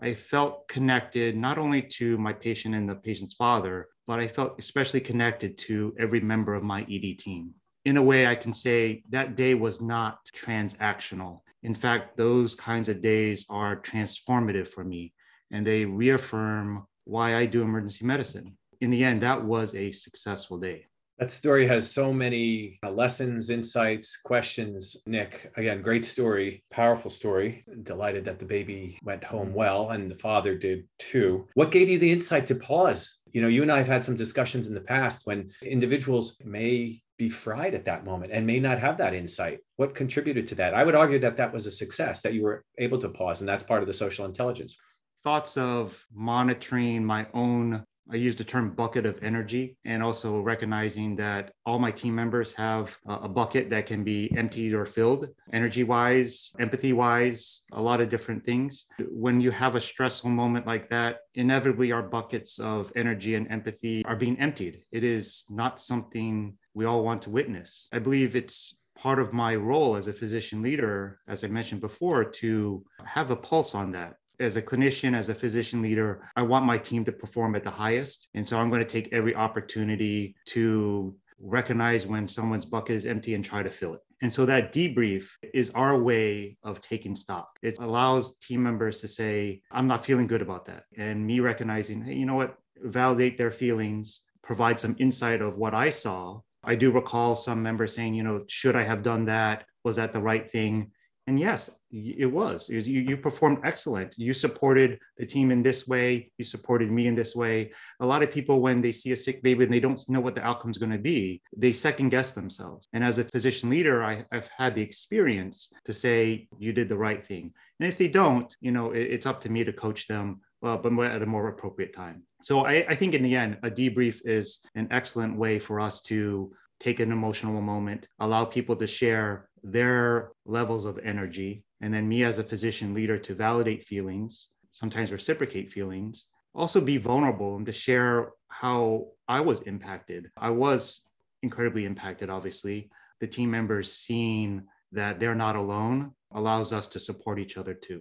I 0.00 0.14
felt 0.14 0.68
connected 0.68 1.36
not 1.36 1.58
only 1.58 1.82
to 1.98 2.18
my 2.18 2.32
patient 2.32 2.74
and 2.74 2.88
the 2.88 2.96
patient's 2.96 3.34
father, 3.34 3.88
but 4.06 4.20
I 4.20 4.28
felt 4.28 4.58
especially 4.58 5.00
connected 5.00 5.56
to 5.58 5.94
every 5.98 6.20
member 6.20 6.54
of 6.54 6.62
my 6.62 6.82
ED 6.82 7.18
team. 7.18 7.54
In 7.84 7.96
a 7.96 8.02
way, 8.02 8.26
I 8.26 8.34
can 8.34 8.52
say 8.52 9.02
that 9.10 9.36
day 9.36 9.54
was 9.54 9.80
not 9.80 10.18
transactional. 10.34 11.40
In 11.62 11.74
fact, 11.74 12.16
those 12.16 12.54
kinds 12.54 12.88
of 12.88 13.02
days 13.02 13.46
are 13.48 13.80
transformative 13.80 14.68
for 14.68 14.84
me 14.84 15.12
and 15.50 15.66
they 15.66 15.84
reaffirm 15.84 16.86
why 17.04 17.36
I 17.36 17.46
do 17.46 17.62
emergency 17.62 18.04
medicine. 18.04 18.56
In 18.80 18.90
the 18.90 19.04
end, 19.04 19.22
that 19.22 19.44
was 19.44 19.74
a 19.74 19.90
successful 19.90 20.58
day. 20.58 20.86
That 21.18 21.30
story 21.30 21.64
has 21.68 21.88
so 21.88 22.12
many 22.12 22.80
uh, 22.82 22.90
lessons, 22.90 23.48
insights, 23.50 24.16
questions. 24.16 24.96
Nick, 25.06 25.52
again, 25.56 25.80
great 25.80 26.04
story, 26.04 26.64
powerful 26.72 27.10
story. 27.10 27.64
Delighted 27.84 28.24
that 28.24 28.40
the 28.40 28.44
baby 28.44 28.98
went 29.04 29.22
home 29.22 29.54
well 29.54 29.90
and 29.90 30.10
the 30.10 30.16
father 30.16 30.56
did 30.56 30.88
too. 30.98 31.46
What 31.54 31.70
gave 31.70 31.88
you 31.88 32.00
the 32.00 32.10
insight 32.10 32.46
to 32.46 32.56
pause? 32.56 33.20
You 33.32 33.42
know, 33.42 33.48
you 33.48 33.62
and 33.62 33.70
I 33.70 33.78
have 33.78 33.86
had 33.86 34.02
some 34.02 34.16
discussions 34.16 34.66
in 34.66 34.74
the 34.74 34.80
past 34.80 35.24
when 35.24 35.50
individuals 35.62 36.36
may 36.44 37.00
be 37.16 37.30
fried 37.30 37.74
at 37.74 37.84
that 37.84 38.04
moment 38.04 38.32
and 38.32 38.44
may 38.44 38.58
not 38.58 38.80
have 38.80 38.98
that 38.98 39.14
insight. 39.14 39.60
What 39.76 39.94
contributed 39.94 40.48
to 40.48 40.56
that? 40.56 40.74
I 40.74 40.82
would 40.82 40.96
argue 40.96 41.20
that 41.20 41.36
that 41.36 41.52
was 41.52 41.66
a 41.66 41.70
success, 41.70 42.22
that 42.22 42.34
you 42.34 42.42
were 42.42 42.64
able 42.78 42.98
to 42.98 43.08
pause, 43.08 43.40
and 43.40 43.48
that's 43.48 43.62
part 43.62 43.82
of 43.82 43.86
the 43.86 43.92
social 43.92 44.24
intelligence 44.24 44.76
thoughts 45.22 45.56
of 45.56 46.04
monitoring 46.12 47.02
my 47.02 47.26
own 47.32 47.82
I 48.10 48.16
use 48.16 48.36
the 48.36 48.44
term 48.44 48.74
bucket 48.74 49.06
of 49.06 49.22
energy 49.22 49.76
and 49.84 50.02
also 50.02 50.40
recognizing 50.40 51.16
that 51.16 51.52
all 51.64 51.78
my 51.78 51.90
team 51.90 52.14
members 52.14 52.52
have 52.54 52.96
a 53.06 53.28
bucket 53.28 53.70
that 53.70 53.86
can 53.86 54.02
be 54.04 54.30
emptied 54.36 54.74
or 54.74 54.84
filled, 54.84 55.28
energy 55.52 55.84
wise, 55.84 56.52
empathy 56.58 56.92
wise, 56.92 57.62
a 57.72 57.80
lot 57.80 58.00
of 58.00 58.10
different 58.10 58.44
things. 58.44 58.86
When 59.08 59.40
you 59.40 59.50
have 59.50 59.74
a 59.74 59.80
stressful 59.80 60.30
moment 60.30 60.66
like 60.66 60.88
that, 60.90 61.20
inevitably 61.34 61.92
our 61.92 62.02
buckets 62.02 62.58
of 62.58 62.92
energy 62.94 63.36
and 63.36 63.50
empathy 63.50 64.04
are 64.04 64.16
being 64.16 64.38
emptied. 64.38 64.84
It 64.92 65.02
is 65.02 65.44
not 65.48 65.80
something 65.80 66.58
we 66.74 66.84
all 66.84 67.04
want 67.04 67.22
to 67.22 67.30
witness. 67.30 67.88
I 67.92 68.00
believe 68.00 68.36
it's 68.36 68.80
part 68.96 69.18
of 69.18 69.32
my 69.32 69.56
role 69.56 69.96
as 69.96 70.06
a 70.06 70.12
physician 70.12 70.62
leader, 70.62 71.20
as 71.26 71.42
I 71.42 71.48
mentioned 71.48 71.80
before, 71.80 72.24
to 72.24 72.84
have 73.04 73.30
a 73.30 73.36
pulse 73.36 73.74
on 73.74 73.92
that 73.92 74.16
as 74.40 74.56
a 74.56 74.62
clinician, 74.62 75.16
as 75.16 75.28
a 75.28 75.34
physician 75.34 75.82
leader, 75.82 76.28
I 76.36 76.42
want 76.42 76.64
my 76.64 76.78
team 76.78 77.04
to 77.04 77.12
perform 77.12 77.54
at 77.54 77.64
the 77.64 77.70
highest. 77.70 78.28
And 78.34 78.46
so 78.46 78.58
I'm 78.58 78.68
going 78.68 78.82
to 78.82 78.88
take 78.88 79.12
every 79.12 79.34
opportunity 79.34 80.36
to 80.46 81.14
recognize 81.40 82.06
when 82.06 82.26
someone's 82.26 82.64
bucket 82.64 82.96
is 82.96 83.06
empty 83.06 83.34
and 83.34 83.44
try 83.44 83.62
to 83.62 83.70
fill 83.70 83.94
it. 83.94 84.00
And 84.22 84.32
so 84.32 84.46
that 84.46 84.72
debrief 84.72 85.28
is 85.52 85.70
our 85.70 86.00
way 86.00 86.56
of 86.62 86.80
taking 86.80 87.14
stock. 87.14 87.58
It 87.62 87.78
allows 87.78 88.36
team 88.38 88.62
members 88.62 89.00
to 89.00 89.08
say, 89.08 89.60
I'm 89.70 89.86
not 89.86 90.04
feeling 90.04 90.26
good 90.26 90.42
about 90.42 90.64
that. 90.66 90.84
And 90.96 91.26
me 91.26 91.40
recognizing, 91.40 92.02
hey, 92.02 92.14
you 92.14 92.24
know 92.24 92.34
what, 92.34 92.56
validate 92.82 93.36
their 93.36 93.50
feelings, 93.50 94.22
provide 94.42 94.80
some 94.80 94.96
insight 94.98 95.42
of 95.42 95.58
what 95.58 95.74
I 95.74 95.90
saw. 95.90 96.40
I 96.62 96.74
do 96.74 96.90
recall 96.90 97.36
some 97.36 97.62
members 97.62 97.94
saying, 97.94 98.14
you 98.14 98.22
know, 98.22 98.44
should 98.48 98.76
I 98.76 98.82
have 98.82 99.02
done 99.02 99.26
that? 99.26 99.64
Was 99.84 99.96
that 99.96 100.12
the 100.12 100.22
right 100.22 100.50
thing? 100.50 100.92
And 101.26 101.38
yes, 101.38 101.70
it 101.94 102.26
was. 102.26 102.68
It 102.70 102.76
was 102.76 102.88
you, 102.88 103.00
you 103.00 103.16
performed 103.16 103.58
excellent. 103.64 104.14
You 104.18 104.34
supported 104.34 104.98
the 105.16 105.26
team 105.26 105.50
in 105.50 105.62
this 105.62 105.86
way. 105.86 106.32
You 106.38 106.44
supported 106.44 106.90
me 106.90 107.06
in 107.06 107.14
this 107.14 107.36
way. 107.36 107.72
A 108.00 108.06
lot 108.06 108.22
of 108.22 108.32
people, 108.32 108.60
when 108.60 108.82
they 108.82 108.90
see 108.90 109.12
a 109.12 109.16
sick 109.16 109.42
baby 109.42 109.64
and 109.64 109.72
they 109.72 109.80
don't 109.80 110.00
know 110.08 110.20
what 110.20 110.34
the 110.34 110.44
outcome 110.44 110.70
is 110.70 110.78
going 110.78 110.92
to 110.92 110.98
be, 110.98 111.40
they 111.56 111.70
second 111.72 112.08
guess 112.08 112.32
themselves. 112.32 112.88
And 112.92 113.04
as 113.04 113.18
a 113.18 113.24
physician 113.24 113.70
leader, 113.70 114.02
I, 114.02 114.24
have 114.32 114.50
had 114.56 114.74
the 114.74 114.82
experience 114.82 115.72
to 115.84 115.92
say, 115.92 116.48
you 116.58 116.72
did 116.72 116.88
the 116.88 116.98
right 116.98 117.24
thing. 117.24 117.52
And 117.78 117.88
if 117.88 117.96
they 117.96 118.08
don't, 118.08 118.54
you 118.60 118.72
know, 118.72 118.90
it, 118.90 119.02
it's 119.02 119.26
up 119.26 119.40
to 119.42 119.50
me 119.50 119.62
to 119.62 119.72
coach 119.72 120.08
them, 120.08 120.40
well, 120.60 120.78
but 120.78 120.92
at 121.04 121.22
a 121.22 121.26
more 121.26 121.48
appropriate 121.48 121.92
time. 121.92 122.22
So 122.42 122.66
I, 122.66 122.84
I 122.88 122.94
think 122.94 123.14
in 123.14 123.22
the 123.22 123.36
end, 123.36 123.58
a 123.62 123.70
debrief 123.70 124.20
is 124.24 124.60
an 124.74 124.88
excellent 124.90 125.36
way 125.36 125.58
for 125.58 125.78
us 125.78 126.02
to 126.02 126.52
take 126.80 127.00
an 127.00 127.12
emotional 127.12 127.60
moment, 127.62 128.08
allow 128.18 128.44
people 128.44 128.76
to 128.76 128.86
share 128.86 129.48
their 129.62 130.32
levels 130.44 130.84
of 130.84 130.98
energy, 131.02 131.64
and 131.84 131.92
then 131.92 132.08
me 132.08 132.24
as 132.24 132.38
a 132.38 132.44
physician 132.44 132.94
leader 132.94 133.18
to 133.18 133.34
validate 133.34 133.84
feelings, 133.84 134.48
sometimes 134.70 135.12
reciprocate 135.12 135.70
feelings, 135.70 136.28
also 136.54 136.80
be 136.80 136.96
vulnerable 136.96 137.56
and 137.56 137.66
to 137.66 137.72
share 137.72 138.32
how 138.48 139.08
I 139.28 139.40
was 139.40 139.60
impacted. 139.62 140.30
I 140.36 140.48
was 140.48 141.06
incredibly 141.42 141.84
impacted, 141.84 142.30
obviously. 142.30 142.90
The 143.20 143.26
team 143.26 143.50
members 143.50 143.92
seeing 143.92 144.64
that 144.92 145.20
they're 145.20 145.34
not 145.34 145.56
alone 145.56 146.12
allows 146.32 146.72
us 146.72 146.88
to 146.88 146.98
support 146.98 147.38
each 147.38 147.58
other 147.58 147.74
too. 147.74 148.00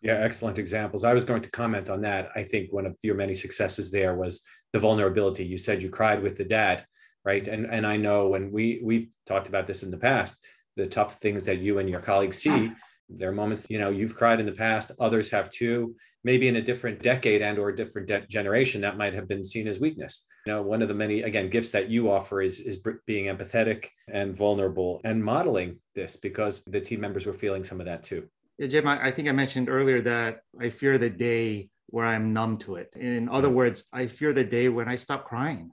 Yeah, 0.00 0.20
excellent 0.20 0.58
examples. 0.58 1.02
I 1.02 1.12
was 1.12 1.24
going 1.24 1.42
to 1.42 1.50
comment 1.50 1.90
on 1.90 2.02
that. 2.02 2.30
I 2.36 2.44
think 2.44 2.72
one 2.72 2.86
of 2.86 2.96
your 3.02 3.16
many 3.16 3.34
successes 3.34 3.90
there 3.90 4.14
was 4.14 4.44
the 4.72 4.78
vulnerability. 4.78 5.44
You 5.44 5.58
said 5.58 5.82
you 5.82 5.90
cried 5.90 6.22
with 6.22 6.38
the 6.38 6.44
dad 6.44 6.86
right? 7.24 7.48
And 7.48 7.66
and 7.66 7.86
I 7.86 7.96
know 7.96 8.28
when 8.28 8.52
we 8.52 8.80
we've 8.84 9.08
talked 9.26 9.48
about 9.48 9.66
this 9.66 9.82
in 9.82 9.90
the 9.90 9.96
past, 9.96 10.44
the 10.76 10.86
tough 10.86 11.14
things 11.20 11.44
that 11.44 11.58
you 11.58 11.78
and 11.78 11.88
your 11.88 12.00
colleagues 12.00 12.38
see 12.38 12.70
there 13.08 13.28
are 13.28 13.32
moments 13.32 13.66
you 13.68 13.78
know 13.78 13.90
you've 13.90 14.14
cried 14.16 14.40
in 14.40 14.46
the 14.46 14.52
past 14.52 14.90
others 14.98 15.30
have 15.30 15.50
too 15.50 15.94
maybe 16.24 16.48
in 16.48 16.56
a 16.56 16.62
different 16.62 17.02
decade 17.02 17.42
and 17.42 17.58
or 17.58 17.68
a 17.68 17.76
different 17.76 18.08
de- 18.08 18.26
generation 18.28 18.80
that 18.80 18.96
might 18.96 19.12
have 19.12 19.28
been 19.28 19.44
seen 19.44 19.68
as 19.68 19.78
weakness 19.78 20.26
you 20.46 20.52
know 20.52 20.62
one 20.62 20.82
of 20.82 20.88
the 20.88 20.94
many 20.94 21.22
again 21.22 21.50
gifts 21.50 21.70
that 21.70 21.88
you 21.90 22.10
offer 22.10 22.40
is 22.40 22.60
is 22.60 22.82
being 23.06 23.26
empathetic 23.26 23.88
and 24.08 24.36
vulnerable 24.36 25.00
and 25.04 25.22
modeling 25.22 25.76
this 25.94 26.16
because 26.16 26.64
the 26.64 26.80
team 26.80 27.00
members 27.00 27.26
were 27.26 27.32
feeling 27.32 27.62
some 27.62 27.80
of 27.80 27.86
that 27.86 28.02
too 28.02 28.26
yeah, 28.58 28.68
Jim, 28.68 28.86
I, 28.86 29.06
I 29.06 29.10
think 29.10 29.28
I 29.28 29.32
mentioned 29.32 29.68
earlier 29.68 30.00
that 30.02 30.40
I 30.60 30.70
fear 30.70 30.96
the 30.96 31.10
day 31.10 31.70
where 31.88 32.06
I'm 32.06 32.32
numb 32.32 32.58
to 32.58 32.76
it. 32.76 32.94
In 32.96 33.28
other 33.28 33.48
mm. 33.48 33.54
words, 33.54 33.84
I 33.92 34.06
fear 34.06 34.32
the 34.32 34.44
day 34.44 34.68
when 34.68 34.88
I 34.88 34.94
stop 34.94 35.24
crying. 35.24 35.70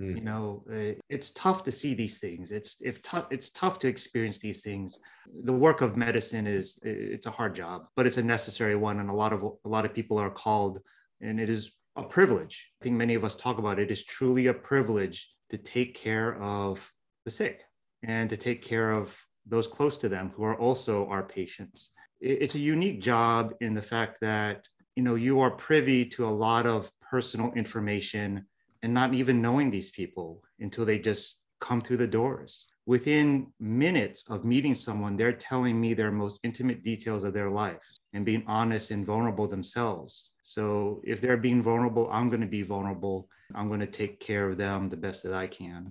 Mm. 0.00 0.16
You 0.16 0.20
know, 0.20 0.64
uh, 0.72 0.94
it's 1.08 1.32
tough 1.32 1.64
to 1.64 1.72
see 1.72 1.94
these 1.94 2.18
things. 2.18 2.52
It's 2.52 2.80
if 2.82 3.02
tough. 3.02 3.26
It's 3.30 3.50
tough 3.50 3.78
to 3.80 3.88
experience 3.88 4.38
these 4.38 4.62
things. 4.62 4.98
The 5.44 5.52
work 5.52 5.80
of 5.80 5.96
medicine 5.96 6.46
is 6.46 6.78
it's 6.82 7.26
a 7.26 7.32
hard 7.32 7.54
job, 7.54 7.86
but 7.96 8.06
it's 8.06 8.16
a 8.16 8.22
necessary 8.22 8.76
one, 8.76 9.00
and 9.00 9.10
a 9.10 9.14
lot 9.14 9.32
of 9.32 9.42
a 9.42 9.68
lot 9.68 9.84
of 9.84 9.92
people 9.92 10.18
are 10.18 10.30
called, 10.30 10.78
and 11.20 11.40
it 11.40 11.48
is 11.48 11.72
a 11.96 12.02
privilege. 12.04 12.70
I 12.80 12.84
think 12.84 12.96
many 12.96 13.14
of 13.14 13.24
us 13.24 13.34
talk 13.34 13.58
about 13.58 13.80
it. 13.80 13.84
It 13.84 13.90
is 13.90 14.04
truly 14.04 14.46
a 14.46 14.54
privilege 14.54 15.30
to 15.50 15.58
take 15.58 15.96
care 15.96 16.40
of 16.40 16.92
the 17.24 17.30
sick 17.30 17.64
and 18.04 18.30
to 18.30 18.36
take 18.36 18.62
care 18.62 18.92
of 18.92 19.20
those 19.46 19.66
close 19.66 19.98
to 19.98 20.08
them 20.08 20.30
who 20.36 20.44
are 20.44 20.56
also 20.56 21.08
our 21.08 21.24
patients. 21.24 21.90
It's 22.20 22.54
a 22.54 22.60
unique 22.60 23.00
job 23.00 23.54
in 23.60 23.74
the 23.74 23.82
fact 23.82 24.18
that 24.20 24.66
you 24.94 25.02
know 25.02 25.16
you 25.16 25.40
are 25.40 25.50
privy 25.50 26.04
to 26.04 26.26
a 26.26 26.38
lot 26.46 26.66
of 26.66 26.90
personal 27.00 27.52
information 27.54 28.46
and 28.82 28.94
not 28.94 29.14
even 29.14 29.42
knowing 29.42 29.70
these 29.70 29.90
people 29.90 30.42
until 30.60 30.84
they 30.84 30.98
just 30.98 31.40
come 31.60 31.80
through 31.80 31.96
the 31.96 32.06
doors. 32.06 32.68
Within 32.86 33.52
minutes 33.60 34.24
of 34.30 34.44
meeting 34.44 34.74
someone, 34.74 35.16
they're 35.16 35.32
telling 35.32 35.78
me 35.78 35.92
their 35.92 36.10
most 36.10 36.40
intimate 36.42 36.82
details 36.82 37.24
of 37.24 37.34
their 37.34 37.50
life 37.50 37.82
and 38.14 38.24
being 38.24 38.42
honest 38.46 38.90
and 38.90 39.04
vulnerable 39.04 39.46
themselves. 39.46 40.30
So 40.42 41.02
if 41.04 41.20
they're 41.20 41.36
being 41.36 41.62
vulnerable, 41.62 42.08
I'm 42.10 42.28
going 42.28 42.40
to 42.40 42.46
be 42.46 42.62
vulnerable. 42.62 43.28
I'm 43.54 43.68
going 43.68 43.80
to 43.80 43.86
take 43.86 44.20
care 44.20 44.48
of 44.48 44.56
them 44.56 44.88
the 44.88 44.96
best 44.96 45.22
that 45.24 45.34
I 45.34 45.46
can. 45.46 45.90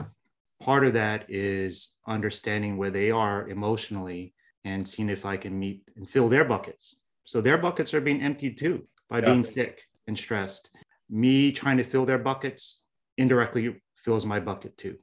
Part 0.59 0.85
of 0.85 0.93
that 0.93 1.25
is 1.29 1.93
understanding 2.07 2.77
where 2.77 2.89
they 2.89 3.11
are 3.11 3.47
emotionally 3.47 4.33
and 4.65 4.87
seeing 4.87 5.09
if 5.09 5.25
I 5.25 5.37
can 5.37 5.57
meet 5.57 5.91
and 5.95 6.09
fill 6.09 6.27
their 6.27 6.45
buckets. 6.45 6.95
So 7.25 7.41
their 7.41 7.57
buckets 7.59 7.93
are 7.93 8.01
being 8.01 8.21
emptied 8.21 8.57
too 8.57 8.87
by 9.07 9.19
yeah. 9.19 9.25
being 9.25 9.43
sick 9.43 9.83
and 10.07 10.17
stressed 10.17 10.71
me 11.09 11.51
trying 11.51 11.77
to 11.77 11.83
fill 11.83 12.05
their 12.05 12.17
buckets 12.17 12.83
indirectly 13.17 13.81
fills 13.95 14.25
my 14.25 14.39
bucket 14.39 14.77
too. 14.77 14.97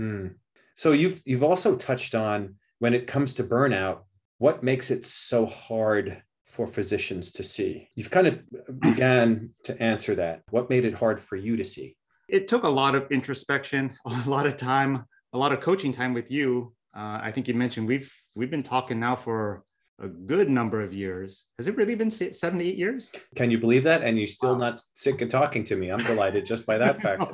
Mm. 0.00 0.34
So 0.74 0.92
you've 0.92 1.20
you've 1.24 1.42
also 1.42 1.76
touched 1.76 2.14
on 2.14 2.56
when 2.78 2.94
it 2.94 3.06
comes 3.06 3.34
to 3.34 3.44
burnout, 3.44 4.00
what 4.38 4.62
makes 4.62 4.90
it 4.90 5.06
so 5.06 5.46
hard 5.46 6.22
for 6.46 6.66
physicians 6.66 7.30
to 7.32 7.44
see? 7.44 7.88
You've 7.94 8.10
kind 8.10 8.26
of 8.26 8.40
began 8.80 9.50
to 9.64 9.80
answer 9.80 10.14
that. 10.16 10.42
What 10.50 10.68
made 10.68 10.84
it 10.84 10.94
hard 10.94 11.20
for 11.20 11.36
you 11.36 11.56
to 11.56 11.64
see? 11.64 11.96
It 12.28 12.48
took 12.48 12.64
a 12.64 12.68
lot 12.68 12.94
of 12.94 13.10
introspection, 13.10 13.96
a 14.04 14.28
lot 14.28 14.46
of 14.46 14.56
time, 14.56 15.04
a 15.32 15.38
lot 15.38 15.52
of 15.52 15.60
coaching 15.60 15.92
time 15.92 16.12
with 16.12 16.30
you. 16.30 16.74
Uh, 16.94 17.20
I 17.22 17.30
think 17.30 17.48
you 17.48 17.54
mentioned 17.54 17.86
we've 17.86 18.12
we've 18.34 18.50
been 18.50 18.62
talking 18.62 18.98
now 19.00 19.16
for 19.16 19.62
a 20.02 20.08
good 20.08 20.50
number 20.50 20.82
of 20.82 20.92
years. 20.92 21.46
Has 21.58 21.68
it 21.68 21.76
really 21.76 21.94
been 21.94 22.10
seven 22.10 22.58
to 22.58 22.64
eight 22.64 22.76
years? 22.76 23.10
Can 23.36 23.50
you 23.50 23.58
believe 23.58 23.84
that? 23.84 24.02
And 24.02 24.18
you're 24.18 24.26
still 24.26 24.56
not 24.56 24.80
sick 24.94 25.22
of 25.22 25.28
talking 25.28 25.62
to 25.64 25.76
me. 25.76 25.90
I'm 25.90 25.98
delighted 25.98 26.44
just 26.44 26.66
by 26.66 26.76
that 26.78 27.00
fact. 27.02 27.30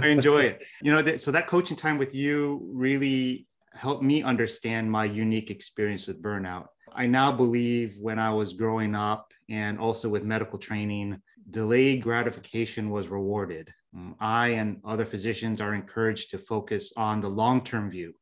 I 0.00 0.08
enjoy 0.08 0.42
it. 0.42 0.64
You 0.82 0.92
know, 0.92 1.02
that, 1.02 1.20
so 1.20 1.32
that 1.32 1.48
coaching 1.48 1.76
time 1.76 1.98
with 1.98 2.14
you 2.14 2.60
really 2.72 3.46
helped 3.74 4.04
me 4.04 4.22
understand 4.22 4.90
my 4.90 5.04
unique 5.04 5.50
experience 5.50 6.06
with 6.06 6.22
burnout. 6.22 6.66
I 6.94 7.06
now 7.06 7.32
believe 7.32 7.96
when 7.98 8.18
I 8.18 8.32
was 8.32 8.52
growing 8.52 8.94
up 8.94 9.32
and 9.48 9.78
also 9.78 10.08
with 10.08 10.24
medical 10.24 10.58
training, 10.58 11.20
delayed 11.50 12.02
gratification 12.02 12.90
was 12.90 13.08
rewarded. 13.08 13.72
Um, 13.94 14.14
I 14.20 14.48
and 14.48 14.80
other 14.84 15.04
physicians 15.04 15.60
are 15.60 15.74
encouraged 15.74 16.30
to 16.30 16.38
focus 16.38 16.92
on 16.96 17.20
the 17.20 17.28
long 17.28 17.64
term 17.64 17.90
view 17.90 18.14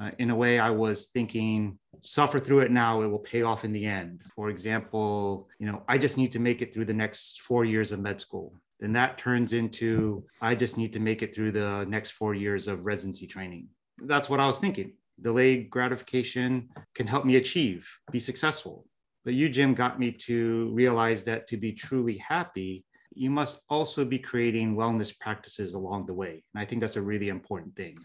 uh, 0.00 0.10
in 0.18 0.30
a 0.30 0.34
way, 0.34 0.58
I 0.58 0.70
was 0.70 1.08
thinking, 1.08 1.78
suffer 2.00 2.40
through 2.40 2.60
it 2.60 2.70
now, 2.70 3.02
it 3.02 3.08
will 3.08 3.18
pay 3.18 3.42
off 3.42 3.64
in 3.64 3.72
the 3.72 3.84
end. 3.84 4.22
For 4.34 4.50
example, 4.50 5.48
you 5.58 5.66
know, 5.66 5.82
I 5.88 5.98
just 5.98 6.16
need 6.16 6.32
to 6.32 6.38
make 6.38 6.62
it 6.62 6.72
through 6.72 6.86
the 6.86 6.94
next 6.94 7.42
four 7.42 7.64
years 7.64 7.92
of 7.92 8.00
med 8.00 8.20
school. 8.20 8.54
Then 8.78 8.92
that 8.92 9.18
turns 9.18 9.52
into, 9.52 10.24
I 10.40 10.54
just 10.54 10.78
need 10.78 10.92
to 10.94 11.00
make 11.00 11.22
it 11.22 11.34
through 11.34 11.52
the 11.52 11.84
next 11.86 12.12
four 12.12 12.34
years 12.34 12.66
of 12.66 12.86
residency 12.86 13.26
training. 13.26 13.68
That's 13.98 14.30
what 14.30 14.40
I 14.40 14.46
was 14.46 14.58
thinking. 14.58 14.94
Delayed 15.20 15.68
gratification 15.68 16.70
can 16.94 17.06
help 17.06 17.26
me 17.26 17.36
achieve, 17.36 17.86
be 18.10 18.18
successful. 18.18 18.86
But 19.24 19.34
you, 19.34 19.50
Jim, 19.50 19.74
got 19.74 20.00
me 20.00 20.12
to 20.12 20.70
realize 20.72 21.24
that 21.24 21.46
to 21.48 21.58
be 21.58 21.72
truly 21.72 22.16
happy, 22.16 22.86
you 23.12 23.28
must 23.30 23.60
also 23.68 24.04
be 24.04 24.18
creating 24.18 24.76
wellness 24.76 25.16
practices 25.18 25.74
along 25.74 26.06
the 26.06 26.14
way. 26.14 26.42
And 26.54 26.62
I 26.62 26.64
think 26.64 26.80
that's 26.80 26.96
a 26.96 27.02
really 27.02 27.28
important 27.28 27.76
thing 27.76 27.98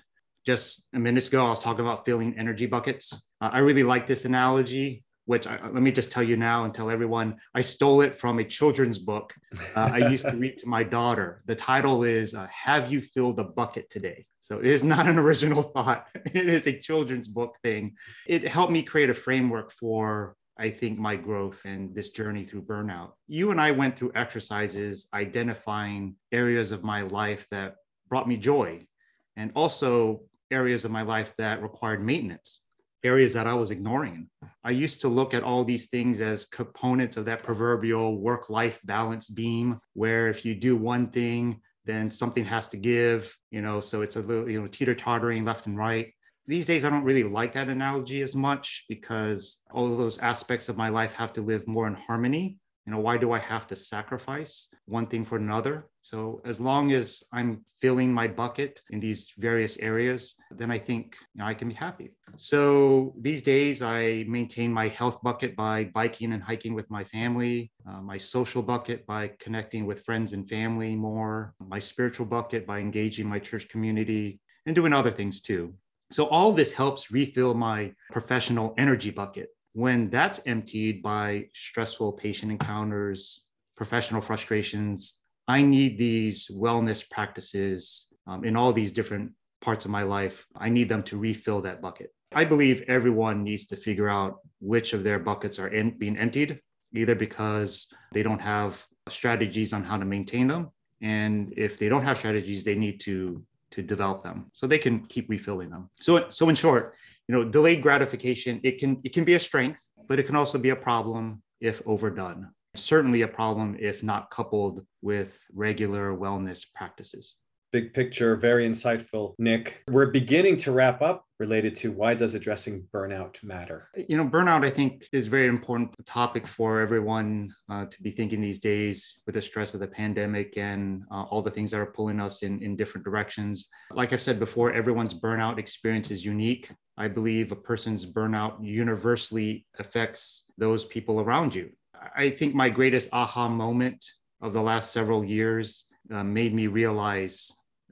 just 0.45 0.87
a 0.93 0.99
minute 0.99 1.27
ago, 1.27 1.45
I 1.45 1.49
was 1.49 1.59
talking 1.59 1.83
about 1.83 2.05
filling 2.05 2.37
energy 2.37 2.67
buckets. 2.67 3.13
Uh, 3.41 3.49
I 3.51 3.59
really 3.59 3.83
like 3.83 4.05
this 4.05 4.25
analogy, 4.25 5.03
which 5.25 5.47
I, 5.47 5.59
let 5.63 5.81
me 5.81 5.91
just 5.91 6.11
tell 6.11 6.23
you 6.23 6.37
now 6.37 6.65
and 6.65 6.73
tell 6.73 6.89
everyone 6.89 7.37
I 7.55 7.61
stole 7.61 8.01
it 8.01 8.19
from 8.19 8.39
a 8.39 8.43
children's 8.43 8.99
book 8.99 9.33
uh, 9.75 9.89
I 9.93 10.09
used 10.09 10.27
to 10.29 10.35
read 10.37 10.57
to 10.59 10.67
my 10.67 10.83
daughter. 10.83 11.41
The 11.45 11.55
title 11.55 12.03
is 12.03 12.35
uh, 12.35 12.47
Have 12.51 12.91
You 12.91 13.01
Filled 13.01 13.39
a 13.39 13.43
Bucket 13.43 13.89
Today? 13.89 14.27
So 14.39 14.59
it 14.59 14.67
is 14.67 14.83
not 14.83 15.07
an 15.07 15.17
original 15.25 15.63
thought, 15.63 16.07
it 16.13 16.47
is 16.47 16.67
a 16.67 16.79
children's 16.79 17.27
book 17.27 17.57
thing. 17.63 17.95
It 18.27 18.47
helped 18.47 18.71
me 18.71 18.83
create 18.83 19.09
a 19.09 19.15
framework 19.15 19.73
for 19.73 20.35
I 20.57 20.69
think 20.69 20.97
my 20.97 21.17
growth 21.17 21.65
and 21.65 21.93
this 21.93 22.11
journey 22.11 22.45
through 22.45 22.61
burnout. 22.61 23.11
You 23.27 23.51
and 23.51 23.59
I 23.59 23.71
went 23.71 23.97
through 23.97 24.13
exercises 24.15 25.09
identifying 25.13 26.15
areas 26.31 26.71
of 26.71 26.81
my 26.81 27.01
life 27.01 27.45
that 27.51 27.75
brought 28.07 28.27
me 28.27 28.37
joy 28.37 28.87
and 29.35 29.51
also 29.55 30.21
areas 30.51 30.85
of 30.85 30.91
my 30.91 31.01
life 31.01 31.33
that 31.37 31.61
required 31.61 32.01
maintenance, 32.01 32.61
areas 33.03 33.33
that 33.33 33.47
I 33.47 33.53
was 33.53 33.71
ignoring. 33.71 34.29
I 34.63 34.71
used 34.71 35.01
to 35.01 35.07
look 35.07 35.33
at 35.33 35.43
all 35.43 35.63
these 35.63 35.87
things 35.87 36.21
as 36.21 36.45
components 36.45 37.17
of 37.17 37.25
that 37.25 37.43
proverbial 37.43 38.17
work 38.19 38.49
life 38.49 38.79
balance 38.83 39.29
beam, 39.29 39.79
where 39.93 40.27
if 40.27 40.45
you 40.45 40.55
do 40.55 40.75
one 40.75 41.09
thing, 41.09 41.61
then 41.85 42.09
something 42.09 42.45
has 42.45 42.67
to 42.69 42.77
give, 42.77 43.35
you 43.51 43.61
know, 43.61 43.79
so 43.79 44.01
it's 44.01 44.15
a 44.15 44.21
little, 44.21 44.49
you 44.49 44.59
know, 44.59 44.67
teeter 44.67 44.95
tottering 44.95 45.45
left 45.45 45.67
and 45.67 45.77
right. 45.77 46.13
These 46.47 46.67
days, 46.67 46.85
I 46.85 46.89
don't 46.89 47.03
really 47.03 47.23
like 47.23 47.53
that 47.53 47.69
analogy 47.69 48.21
as 48.21 48.35
much 48.35 48.85
because 48.87 49.61
all 49.71 49.91
of 49.91 49.97
those 49.97 50.19
aspects 50.19 50.69
of 50.69 50.77
my 50.77 50.89
life 50.89 51.13
have 51.13 51.33
to 51.33 51.41
live 51.41 51.67
more 51.67 51.87
in 51.87 51.95
harmony 51.95 52.57
you 52.85 52.91
know 52.91 52.99
why 52.99 53.17
do 53.17 53.31
i 53.31 53.39
have 53.39 53.65
to 53.67 53.75
sacrifice 53.75 54.67
one 54.85 55.07
thing 55.07 55.25
for 55.25 55.37
another? 55.37 55.87
So 56.01 56.41
as 56.45 56.59
long 56.59 56.91
as 56.91 57.23
i'm 57.33 57.65
filling 57.81 58.13
my 58.13 58.27
bucket 58.27 58.81
in 58.91 58.99
these 58.99 59.33
various 59.37 59.77
areas 59.79 60.35
then 60.51 60.69
i 60.71 60.77
think 60.77 61.17
you 61.33 61.39
know, 61.39 61.45
i 61.45 61.53
can 61.53 61.67
be 61.67 61.73
happy. 61.73 62.13
So 62.37 63.13
these 63.19 63.43
days 63.43 63.81
i 63.81 64.25
maintain 64.27 64.71
my 64.71 64.87
health 64.87 65.21
bucket 65.21 65.55
by 65.55 65.85
biking 65.85 66.33
and 66.33 66.43
hiking 66.43 66.73
with 66.73 66.89
my 66.91 67.03
family 67.03 67.71
uh, 67.87 68.01
my 68.01 68.17
social 68.17 68.61
bucket 68.61 69.05
by 69.05 69.31
connecting 69.39 69.85
with 69.85 70.05
friends 70.05 70.33
and 70.33 70.47
family 70.47 70.95
more 70.95 71.53
my 71.59 71.79
spiritual 71.79 72.25
bucket 72.25 72.67
by 72.67 72.79
engaging 72.79 73.27
my 73.27 73.39
church 73.39 73.67
community 73.69 74.39
and 74.65 74.75
doing 74.75 74.93
other 74.93 75.11
things 75.11 75.41
too. 75.41 75.73
So 76.11 76.27
all 76.27 76.51
this 76.51 76.71
helps 76.73 77.11
refill 77.11 77.53
my 77.53 77.93
professional 78.11 78.73
energy 78.77 79.09
bucket 79.09 79.49
when 79.75 80.09
that's 80.09 80.39
emptied 80.45 81.03
by 81.03 81.49
stressful 81.53 82.13
patient 82.13 82.49
encounters, 82.49 83.43
professional 83.75 84.21
frustrations, 84.21 85.19
I 85.49 85.63
need 85.63 85.97
these 85.97 86.47
wellness 86.47 87.07
practices 87.07 88.07
um, 88.25 88.45
in 88.45 88.55
all 88.55 88.71
these 88.71 88.93
different 88.93 89.33
parts 89.59 89.83
of 89.83 89.91
my 89.91 90.03
life. 90.03 90.45
I 90.55 90.69
need 90.69 90.87
them 90.87 91.03
to 91.03 91.17
refill 91.17 91.59
that 91.63 91.81
bucket. 91.81 92.13
I 92.33 92.45
believe 92.45 92.85
everyone 92.87 93.43
needs 93.43 93.67
to 93.67 93.75
figure 93.75 94.07
out 94.07 94.39
which 94.61 94.93
of 94.93 95.03
their 95.03 95.19
buckets 95.19 95.59
are 95.59 95.67
in, 95.67 95.97
being 95.97 96.17
emptied, 96.17 96.61
either 96.95 97.13
because 97.13 97.87
they 98.13 98.23
don't 98.23 98.39
have 98.39 98.81
strategies 99.09 99.73
on 99.73 99.83
how 99.83 99.97
to 99.97 100.05
maintain 100.05 100.47
them. 100.47 100.69
And 101.01 101.53
if 101.57 101.77
they 101.77 101.89
don't 101.89 102.03
have 102.03 102.17
strategies, 102.17 102.63
they 102.63 102.75
need 102.75 103.01
to 103.01 103.43
to 103.71 103.81
develop 103.81 104.23
them 104.23 104.45
so 104.53 104.67
they 104.67 104.77
can 104.77 105.05
keep 105.07 105.29
refilling 105.29 105.69
them. 105.69 105.89
So, 105.99 106.29
so 106.29 106.47
in 106.47 106.55
short, 106.55 106.95
you 107.27 107.35
know 107.35 107.43
delayed 107.43 107.81
gratification 107.81 108.59
it 108.63 108.79
can 108.79 109.01
it 109.03 109.13
can 109.13 109.23
be 109.23 109.33
a 109.33 109.39
strength 109.39 109.87
but 110.07 110.19
it 110.19 110.23
can 110.23 110.35
also 110.35 110.57
be 110.57 110.69
a 110.69 110.75
problem 110.75 111.41
if 111.61 111.81
overdone. 111.85 112.51
Certainly 112.75 113.21
a 113.21 113.27
problem 113.27 113.77
if 113.79 114.03
not 114.03 114.29
coupled 114.29 114.85
with 115.01 115.39
regular 115.53 116.15
wellness 116.15 116.65
practices 116.73 117.37
big 117.75 117.93
picture, 117.93 118.37
very 118.37 118.65
insightful, 118.65 119.33
Nick. 119.37 119.83
We're 119.89 120.05
beginning 120.21 120.55
to 120.63 120.71
wrap 120.71 121.01
up 121.01 121.25
related 121.39 121.75
to 121.75 121.91
why 121.91 122.13
does 122.13 122.33
addressing 122.33 122.87
burnout 122.93 123.43
matter? 123.43 123.89
You 124.07 124.15
know, 124.15 124.25
burnout, 124.25 124.63
I 124.63 124.69
think, 124.69 125.05
is 125.11 125.27
very 125.27 125.49
important 125.49 125.93
topic 126.05 126.47
for 126.47 126.79
everyone 126.79 127.53
uh, 127.69 127.85
to 127.87 128.01
be 128.01 128.11
thinking 128.11 128.39
these 128.39 128.61
days 128.61 129.19
with 129.25 129.35
the 129.35 129.41
stress 129.41 129.73
of 129.73 129.81
the 129.81 129.87
pandemic 129.87 130.55
and 130.55 131.03
uh, 131.11 131.23
all 131.23 131.41
the 131.41 131.51
things 131.51 131.71
that 131.71 131.81
are 131.81 131.91
pulling 131.97 132.21
us 132.21 132.43
in, 132.43 132.63
in 132.63 132.77
different 132.77 133.03
directions. 133.03 133.67
Like 133.91 134.13
I've 134.13 134.21
said 134.21 134.39
before, 134.39 134.71
everyone's 134.71 135.13
burnout 135.13 135.57
experience 135.57 136.11
is 136.11 136.23
unique. 136.23 136.71
I 136.97 137.09
believe 137.09 137.51
a 137.51 137.57
person's 137.57 138.05
burnout 138.05 138.53
universally 138.63 139.65
affects 139.79 140.45
those 140.57 140.85
people 140.85 141.19
around 141.19 141.53
you. 141.53 141.71
I 142.15 142.29
think 142.29 142.55
my 142.55 142.69
greatest 142.69 143.09
aha 143.11 143.49
moment 143.49 144.01
of 144.41 144.53
the 144.53 144.61
last 144.61 144.93
several 144.93 145.25
years 145.25 145.83
uh, 146.13 146.23
made 146.23 146.53
me 146.53 146.67
realize 146.67 147.51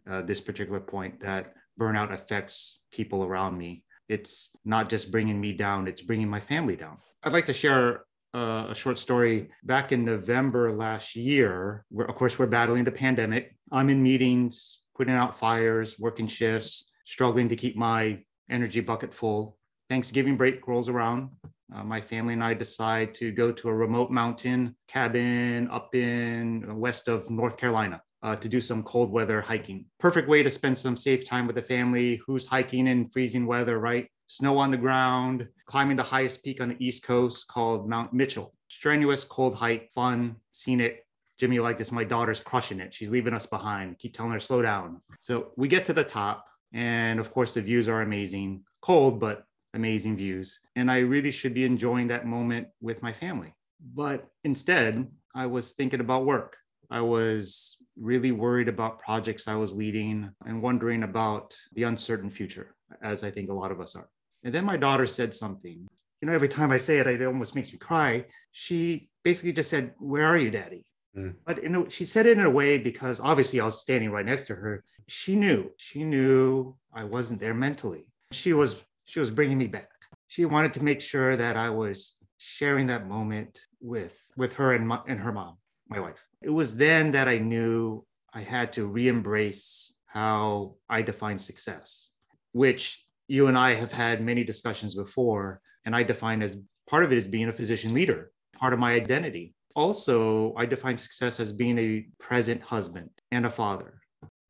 uh, 0.09 0.21
this 0.21 0.41
particular 0.41 0.79
point 0.79 1.19
that 1.21 1.53
burnout 1.79 2.13
affects 2.13 2.83
people 2.91 3.23
around 3.23 3.57
me. 3.57 3.83
It's 4.09 4.55
not 4.65 4.89
just 4.89 5.11
bringing 5.11 5.39
me 5.39 5.53
down, 5.53 5.87
it's 5.87 6.01
bringing 6.01 6.29
my 6.29 6.39
family 6.39 6.75
down. 6.75 6.97
I'd 7.23 7.33
like 7.33 7.45
to 7.45 7.53
share 7.53 8.05
uh, 8.33 8.67
a 8.69 8.75
short 8.75 8.97
story. 8.97 9.49
Back 9.63 9.91
in 9.91 10.03
November 10.03 10.71
last 10.71 11.15
year, 11.15 11.85
of 11.97 12.15
course, 12.15 12.37
we're 12.37 12.47
battling 12.47 12.83
the 12.83 12.91
pandemic. 12.91 13.55
I'm 13.71 13.89
in 13.89 14.03
meetings, 14.03 14.79
putting 14.95 15.13
out 15.13 15.39
fires, 15.39 15.99
working 15.99 16.27
shifts, 16.27 16.91
struggling 17.05 17.49
to 17.49 17.55
keep 17.55 17.75
my 17.75 18.19
energy 18.49 18.81
bucket 18.81 19.13
full. 19.13 19.57
Thanksgiving 19.89 20.35
break 20.35 20.67
rolls 20.67 20.89
around. 20.89 21.29
Uh, 21.73 21.83
my 21.83 22.01
family 22.01 22.33
and 22.33 22.43
I 22.43 22.53
decide 22.53 23.15
to 23.15 23.31
go 23.31 23.51
to 23.51 23.69
a 23.69 23.73
remote 23.73 24.11
mountain 24.11 24.75
cabin 24.87 25.69
up 25.71 25.95
in 25.95 26.77
west 26.77 27.07
of 27.07 27.29
North 27.29 27.57
Carolina 27.57 28.01
uh, 28.23 28.35
to 28.37 28.47
do 28.47 28.61
some 28.61 28.81
cold 28.83 29.11
weather 29.11 29.41
hiking. 29.41 29.85
Perfect 29.99 30.29
way 30.29 30.41
to 30.41 30.49
spend 30.49 30.77
some 30.77 30.95
safe 30.95 31.25
time 31.25 31.45
with 31.45 31.57
the 31.57 31.61
family 31.61 32.21
who's 32.25 32.45
hiking 32.45 32.87
in 32.87 33.09
freezing 33.09 33.45
weather, 33.45 33.79
right? 33.79 34.07
Snow 34.27 34.57
on 34.57 34.71
the 34.71 34.77
ground, 34.77 35.47
climbing 35.65 35.97
the 35.97 36.03
highest 36.03 36.43
peak 36.43 36.61
on 36.61 36.69
the 36.69 36.77
East 36.79 37.03
Coast 37.03 37.47
called 37.47 37.89
Mount 37.89 38.13
Mitchell. 38.13 38.53
Strenuous, 38.69 39.23
cold 39.23 39.55
hike, 39.55 39.91
fun, 39.93 40.37
seen 40.53 40.79
it. 40.79 41.05
Jimmy, 41.37 41.59
like 41.59 41.77
this? 41.77 41.91
My 41.91 42.03
daughter's 42.03 42.39
crushing 42.39 42.79
it. 42.79 42.93
She's 42.93 43.09
leaving 43.09 43.33
us 43.33 43.45
behind. 43.45 43.99
Keep 43.99 44.15
telling 44.15 44.31
her, 44.31 44.39
slow 44.39 44.61
down. 44.61 45.01
So 45.19 45.51
we 45.57 45.67
get 45.67 45.83
to 45.85 45.93
the 45.93 46.03
top, 46.03 46.45
and 46.71 47.19
of 47.19 47.31
course, 47.31 47.53
the 47.53 47.61
views 47.61 47.89
are 47.89 48.01
amazing. 48.01 48.63
Cold, 48.81 49.19
but 49.19 49.43
amazing 49.73 50.15
views. 50.15 50.59
And 50.75 50.89
I 50.89 50.99
really 50.99 51.31
should 51.31 51.53
be 51.53 51.65
enjoying 51.65 52.07
that 52.07 52.25
moment 52.25 52.67
with 52.81 53.01
my 53.01 53.11
family. 53.11 53.53
But 53.93 54.27
instead, 54.43 55.07
I 55.35 55.47
was 55.47 55.71
thinking 55.71 55.99
about 55.99 56.25
work. 56.25 56.55
I 56.89 57.01
was 57.01 57.77
really 57.99 58.31
worried 58.31 58.67
about 58.67 58.99
projects 58.99 59.47
I 59.47 59.55
was 59.55 59.73
leading 59.73 60.29
and 60.45 60.61
wondering 60.61 61.03
about 61.03 61.55
the 61.73 61.83
uncertain 61.83 62.29
future, 62.29 62.75
as 63.01 63.23
I 63.23 63.31
think 63.31 63.49
a 63.49 63.53
lot 63.53 63.71
of 63.71 63.79
us 63.79 63.95
are. 63.95 64.09
And 64.43 64.53
then 64.53 64.65
my 64.65 64.77
daughter 64.77 65.05
said 65.05 65.33
something. 65.33 65.87
You 66.21 66.27
know, 66.27 66.33
every 66.33 66.49
time 66.49 66.71
I 66.71 66.77
say 66.77 66.97
it, 66.99 67.07
it 67.07 67.25
almost 67.25 67.55
makes 67.55 67.71
me 67.71 67.77
cry. 67.77 68.25
She 68.51 69.09
basically 69.23 69.53
just 69.53 69.69
said, 69.69 69.93
Where 69.99 70.25
are 70.25 70.37
you, 70.37 70.51
daddy? 70.51 70.85
Mm. 71.17 71.35
But 71.45 71.63
you 71.63 71.69
know, 71.69 71.87
she 71.89 72.05
said 72.05 72.25
it 72.25 72.37
in 72.37 72.45
a 72.45 72.49
way 72.49 72.77
because 72.77 73.19
obviously 73.19 73.59
I 73.59 73.65
was 73.65 73.81
standing 73.81 74.09
right 74.09 74.25
next 74.25 74.47
to 74.47 74.55
her. 74.55 74.83
She 75.07 75.35
knew, 75.35 75.71
she 75.77 76.03
knew 76.03 76.75
I 76.93 77.03
wasn't 77.03 77.39
there 77.39 77.53
mentally. 77.53 78.07
She 78.31 78.53
was, 78.53 78.81
she 79.05 79.19
was 79.19 79.29
bringing 79.29 79.57
me 79.57 79.67
back. 79.67 79.89
She 80.27 80.45
wanted 80.45 80.73
to 80.75 80.83
make 80.83 81.01
sure 81.01 81.35
that 81.35 81.57
I 81.57 81.69
was 81.69 82.15
sharing 82.37 82.87
that 82.87 83.07
moment 83.07 83.59
with, 83.79 84.19
with 84.35 84.53
her 84.53 84.73
and, 84.73 84.87
my, 84.87 84.99
and 85.07 85.19
her 85.19 85.31
mom 85.31 85.57
my 85.93 85.99
wife. 85.99 86.25
It 86.41 86.49
was 86.49 86.75
then 86.75 87.11
that 87.11 87.27
I 87.27 87.37
knew 87.37 88.05
I 88.33 88.41
had 88.41 88.73
to 88.73 88.87
re 88.87 89.07
embrace 89.07 89.93
how 90.07 90.75
I 90.89 91.01
define 91.01 91.37
success, 91.37 92.11
which 92.51 93.05
you 93.27 93.47
and 93.47 93.57
I 93.57 93.75
have 93.75 93.91
had 93.91 94.21
many 94.21 94.43
discussions 94.43 94.95
before. 94.95 95.59
And 95.85 95.95
I 95.95 96.03
define 96.03 96.41
as 96.41 96.57
part 96.89 97.03
of 97.03 97.11
it 97.11 97.17
as 97.17 97.27
being 97.27 97.49
a 97.49 97.53
physician 97.53 97.93
leader, 97.93 98.31
part 98.55 98.73
of 98.73 98.79
my 98.79 98.93
identity. 98.93 99.53
Also, 99.75 100.53
I 100.55 100.65
define 100.65 100.97
success 100.97 101.39
as 101.39 101.51
being 101.51 101.77
a 101.77 102.05
present 102.19 102.61
husband 102.61 103.09
and 103.31 103.45
a 103.45 103.49
father, 103.49 103.99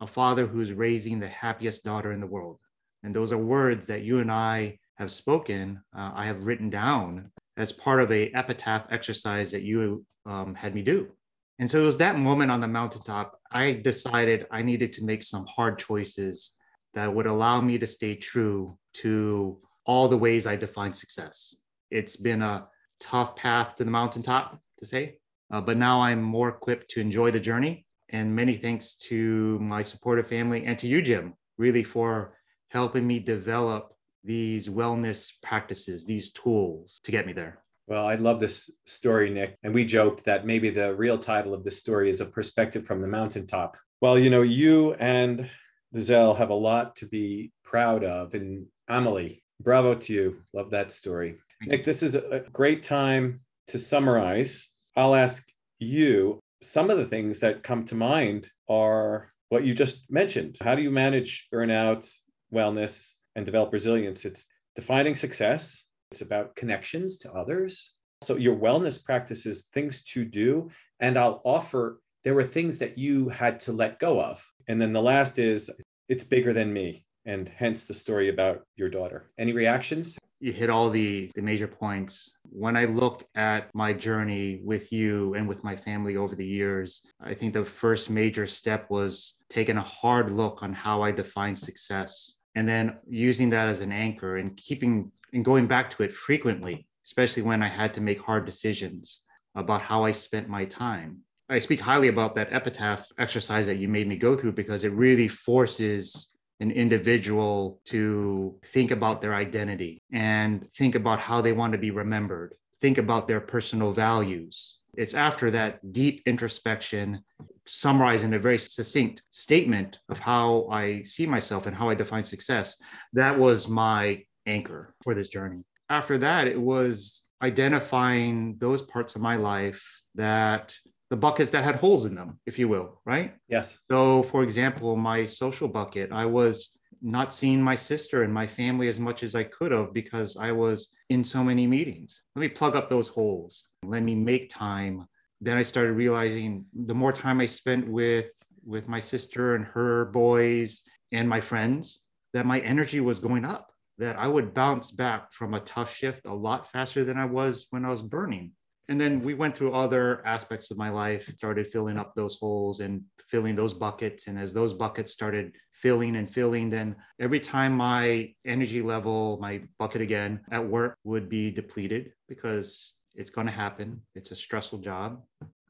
a 0.01 0.07
father 0.07 0.45
who's 0.45 0.73
raising 0.73 1.19
the 1.19 1.27
happiest 1.27 1.83
daughter 1.83 2.12
in 2.12 2.19
the 2.19 2.27
world. 2.27 2.59
And 3.03 3.15
those 3.15 3.31
are 3.31 3.38
words 3.38 3.88
that 3.88 4.03
you 4.03 4.19
and 4.19 4.31
I 4.31 4.77
have 4.95 5.12
spoken, 5.12 5.81
uh, 5.97 6.12
I 6.13 6.25
have 6.25 6.45
written 6.45 6.69
down 6.69 7.31
as 7.57 7.71
part 7.71 8.01
of 8.01 8.12
a 8.12 8.31
epitaph 8.33 8.88
exercise 8.91 9.51
that 9.51 9.63
you 9.63 10.05
um, 10.25 10.55
had 10.55 10.75
me 10.75 10.81
do. 10.81 11.12
And 11.59 11.69
so 11.69 11.81
it 11.81 11.85
was 11.85 11.97
that 11.97 12.17
moment 12.17 12.51
on 12.51 12.61
the 12.61 12.67
mountaintop, 12.67 13.39
I 13.51 13.73
decided 13.73 14.47
I 14.51 14.61
needed 14.63 14.93
to 14.93 15.05
make 15.05 15.23
some 15.23 15.45
hard 15.45 15.77
choices 15.77 16.53
that 16.93 17.13
would 17.13 17.27
allow 17.27 17.61
me 17.61 17.77
to 17.77 17.87
stay 17.87 18.15
true 18.15 18.77
to 18.95 19.59
all 19.85 20.07
the 20.07 20.17
ways 20.17 20.47
I 20.47 20.55
define 20.55 20.93
success. 20.93 21.55
It's 21.91 22.15
been 22.15 22.41
a 22.41 22.67
tough 22.99 23.35
path 23.35 23.75
to 23.75 23.83
the 23.83 23.91
mountaintop, 23.91 24.59
to 24.79 24.85
say, 24.85 25.17
uh, 25.51 25.61
but 25.61 25.77
now 25.77 26.01
I'm 26.01 26.21
more 26.21 26.49
equipped 26.49 26.89
to 26.91 27.01
enjoy 27.01 27.31
the 27.31 27.39
journey. 27.39 27.85
And 28.09 28.35
many 28.35 28.55
thanks 28.55 28.95
to 29.09 29.59
my 29.59 29.81
supportive 29.81 30.27
family 30.27 30.65
and 30.65 30.77
to 30.79 30.87
you, 30.87 31.01
Jim, 31.01 31.33
really 31.57 31.83
for 31.83 32.37
helping 32.69 33.05
me 33.05 33.19
develop 33.19 33.93
these 34.23 34.69
wellness 34.69 35.31
practices, 35.41 36.05
these 36.05 36.31
tools 36.31 36.99
to 37.03 37.11
get 37.11 37.25
me 37.25 37.33
there. 37.33 37.63
Well, 37.88 38.06
I 38.06 38.15
love 38.15 38.39
this 38.39 38.72
story, 38.86 39.30
Nick. 39.30 39.58
And 39.63 39.74
we 39.74 39.86
joked 39.86 40.24
that 40.26 40.46
maybe 40.46 40.69
the 40.69 40.96
real 40.96 41.17
title 41.17 41.54
of 41.54 41.63
this 41.63 41.78
story 41.78 42.10
is 42.10 42.22
A 42.22 42.26
Perspective 42.26 42.86
from 42.86 43.02
the 43.02 43.08
Mountaintop. 43.08 43.76
Well, 44.02 44.17
you 44.17 44.30
know, 44.30 44.41
you 44.41 44.93
and 44.93 45.50
Giselle 45.93 46.34
have 46.34 46.50
a 46.50 46.56
lot 46.56 46.96
to 46.98 47.06
be 47.08 47.52
proud 47.63 48.04
of. 48.04 48.34
And 48.34 48.65
Amelie, 48.88 49.43
bravo 49.62 49.96
to 49.96 50.13
you. 50.13 50.41
Love 50.54 50.69
that 50.72 50.91
story. 50.91 51.36
Nick, 51.65 51.84
this 51.84 52.04
is 52.04 52.15
a 52.15 52.43
great 52.52 52.84
time 52.84 53.41
to 53.67 53.80
summarize. 53.80 54.74
I'll 54.96 55.15
ask 55.15 55.48
you 55.80 56.39
some 56.62 56.89
of 56.89 56.98
the 56.98 57.06
things 57.06 57.39
that 57.41 57.63
come 57.63 57.84
to 57.86 57.96
mind 57.96 58.50
are 58.69 59.32
what 59.50 59.65
you 59.65 59.74
just 59.74 60.10
mentioned. 60.10 60.58
How 60.62 60.76
do 60.76 60.82
you 60.82 60.91
manage 60.91 61.48
burnout, 61.54 62.10
wellness, 62.54 63.13
and 63.36 63.46
develop 63.46 63.72
resilience? 63.72 64.26
It's 64.26 64.48
defining 64.76 65.15
success, 65.15 65.86
it's 66.13 66.21
about 66.21 66.56
connections 66.56 67.17
to 67.17 67.34
others. 67.34 67.93
So 68.21 68.36
your 68.36 68.56
wellness 68.56 69.04
practices, 69.04 69.63
things 69.73 70.04
to 70.13 70.23
do. 70.23 70.69
And 70.99 71.17
I'll 71.17 71.41
offer 71.43 72.02
there 72.23 72.36
were 72.36 72.43
things 72.43 72.78
that 72.78 72.99
you 72.99 73.30
had 73.30 73.60
to 73.62 73.71
let 73.71 73.97
go 73.97 74.21
of. 74.21 74.39
And 74.67 74.80
then 74.80 74.93
the 74.93 75.02
last 75.02 75.39
is 75.39 75.71
it's 76.10 76.23
bigger 76.23 76.54
than 76.54 76.71
me. 76.71 77.04
And 77.26 77.49
hence 77.49 77.86
the 77.86 77.95
story 77.95 78.30
about 78.30 78.62
your 78.76 78.89
daughter. 78.89 79.32
Any 79.39 79.54
reactions? 79.54 80.19
You 80.39 80.52
hit 80.52 80.69
all 80.69 80.91
the, 80.91 81.32
the 81.34 81.41
major 81.41 81.67
points. 81.67 82.32
When 82.43 82.78
I 82.78 82.86
look 82.86 83.26
at 83.34 83.73
my 83.73 83.91
journey 83.91 84.62
with 84.63 84.93
you 84.93 85.34
and 85.34 85.47
with 85.47 85.63
my 85.63 85.76
family 85.76 86.15
over 86.15 86.36
the 86.36 86.45
years, 86.45 87.02
I 87.19 87.34
think 87.34 87.54
the 87.54 87.65
first 87.65 88.12
major 88.12 88.45
step 88.45 88.88
was 88.91 89.38
taking 89.49 89.78
a 89.78 89.82
hard 89.82 90.32
look 90.32 90.62
on 90.62 90.73
how 90.73 91.02
I 91.02 91.12
define 91.12 91.56
success 91.56 92.36
and 92.56 92.67
then 92.67 92.97
using 93.10 93.49
that 93.49 93.67
as 93.67 93.82
an 93.82 93.91
anchor 93.91 94.38
and 94.38 94.56
keeping 94.56 95.12
and 95.34 95.43
going 95.43 95.67
back 95.67 95.89
to 95.91 96.04
it 96.04 96.13
frequently, 96.13 96.88
especially 97.06 97.43
when 97.43 97.62
I 97.62 97.67
had 97.67 97.93
to 97.96 98.02
make 98.02 98.22
hard 98.22 98.46
decisions 98.46 99.24
about 99.56 99.82
how 99.82 100.04
I 100.04 100.12
spent 100.12 100.48
my 100.48 100.65
time. 100.65 101.19
I 101.50 101.60
speak 101.60 101.82
highly 101.82 102.08
about 102.08 102.36
that 102.36 102.54
epitaph 102.54 103.08
exercise 103.17 103.65
that 103.65 103.76
you 103.76 103.88
made 103.88 104.08
me 104.08 104.15
go 104.15 104.36
through 104.36 104.54
because 104.54 104.84
it 104.84 104.93
really 104.93 105.28
forces 105.28 106.30
an 106.60 106.72
individual 106.72 107.82
to 107.86 108.56
think 108.65 108.91
about 108.91 109.22
their 109.22 109.36
identity 109.36 110.02
and 110.12 110.72
think 110.72 110.96
about 110.96 111.19
how 111.19 111.41
they 111.41 111.52
want 111.52 111.74
to 111.74 111.78
be 111.78 111.91
remembered, 111.91 112.56
think 112.80 112.98
about 112.98 113.28
their 113.28 113.41
personal 113.41 113.91
values. 113.91 114.80
It's 114.96 115.13
after 115.15 115.52
that 115.52 115.91
deep 115.91 116.22
introspection, 116.26 117.24
summarizing 117.67 118.34
a 118.34 118.39
very 118.39 118.60
succinct 118.60 119.24
statement 119.32 120.00
of 120.10 120.19
how 120.19 120.67
I 120.72 121.02
see 121.04 121.26
myself 121.26 121.65
and 121.65 121.76
how 121.76 121.89
I 121.89 121.96
define 121.96 122.24
success. 122.24 122.78
That 123.13 123.38
was 123.38 123.67
my 123.67 124.24
anchor 124.45 124.95
for 125.03 125.13
this 125.13 125.27
journey. 125.27 125.65
After 125.89 126.17
that, 126.19 126.47
it 126.47 126.60
was 126.60 127.23
identifying 127.41 128.58
those 128.60 128.82
parts 128.82 129.15
of 129.15 129.21
my 129.21 129.36
life 129.36 130.03
that 130.15 130.75
the 131.10 131.17
buckets 131.17 131.51
that 131.51 131.63
had 131.63 131.75
holes 131.75 132.06
in 132.06 132.15
them, 132.15 132.39
if 132.45 132.58
you 132.58 132.67
will, 132.67 133.01
right? 133.06 133.36
Yes. 133.47 133.77
So, 133.91 134.23
for 134.23 134.43
example, 134.43 134.95
my 134.95 135.25
social 135.25 135.67
bucket, 135.67 136.12
I 136.12 136.25
was 136.25 136.77
not 137.01 137.34
seeing 137.34 137.62
my 137.62 137.75
sister 137.75 138.23
and 138.23 138.34
my 138.34 138.47
family 138.47 138.88
as 138.88 138.99
much 138.99 139.23
as 139.23 139.36
I 139.36 139.43
could 139.43 139.73
have 139.73 139.93
because 139.93 140.38
I 140.38 140.53
was 140.53 140.89
in 141.10 141.23
so 141.23 141.43
many 141.43 141.67
meetings. 141.67 142.23
Let 142.36 142.39
me 142.39 142.47
plug 142.47 142.75
up 142.75 142.89
those 142.89 143.10
holes. 143.10 143.67
Let 143.84 144.03
me 144.03 144.15
make 144.15 144.49
time. 144.49 145.06
Then 145.41 145.58
I 145.58 145.63
started 145.63 145.93
realizing 145.93 146.65
the 146.73 146.95
more 146.95 147.12
time 147.12 147.41
I 147.41 147.45
spent 147.45 147.88
with 147.88 148.32
with 148.65 148.88
my 148.88 149.01
sister 149.01 149.56
and 149.56 149.65
her 149.65 150.06
boys 150.06 150.84
and 151.12 151.27
my 151.27 151.41
friends 151.41 152.03
that 152.34 152.45
my 152.45 152.60
energy 152.62 153.01
was 153.01 153.19
going 153.19 153.43
up 153.43 153.72
that 153.97 154.17
I 154.17 154.27
would 154.27 154.53
bounce 154.53 154.91
back 154.91 155.32
from 155.32 155.53
a 155.53 155.60
tough 155.62 155.93
shift 155.93 156.25
a 156.25 156.34
lot 156.34 156.71
faster 156.71 157.03
than 157.03 157.17
I 157.17 157.25
was 157.25 157.67
when 157.69 157.86
I 157.86 157.89
was 157.89 158.01
burning. 158.01 158.51
And 158.89 158.99
then 158.99 159.21
we 159.21 159.34
went 159.34 159.56
through 159.56 159.73
other 159.73 160.25
aspects 160.25 160.69
of 160.69 160.77
my 160.77 160.89
life, 160.89 161.27
started 161.38 161.67
filling 161.67 161.97
up 161.97 162.13
those 162.15 162.36
holes 162.36 162.82
and 162.82 163.01
filling 163.27 163.56
those 163.56 163.73
buckets. 163.73 164.27
And 164.27 164.38
as 164.38 164.51
those 164.51 164.73
buckets 164.73 165.12
started 165.12 165.53
filling 165.71 166.17
and 166.17 166.29
filling, 166.29 166.69
then 166.69 166.95
every 167.19 167.39
time 167.39 167.77
my 167.77 168.34
energy 168.45 168.82
level, 168.82 169.38
my 169.39 169.62
bucket 169.79 170.01
again 170.01 170.41
at 170.51 170.67
work 170.67 170.97
would 171.06 171.29
be 171.29 171.49
depleted 171.49 172.12
because 172.27 172.95
it's 173.15 173.29
going 173.29 173.47
to 173.47 173.53
happen. 173.53 174.01
It's 174.15 174.32
a 174.32 174.36
stressful 174.36 174.79
job. 174.79 175.21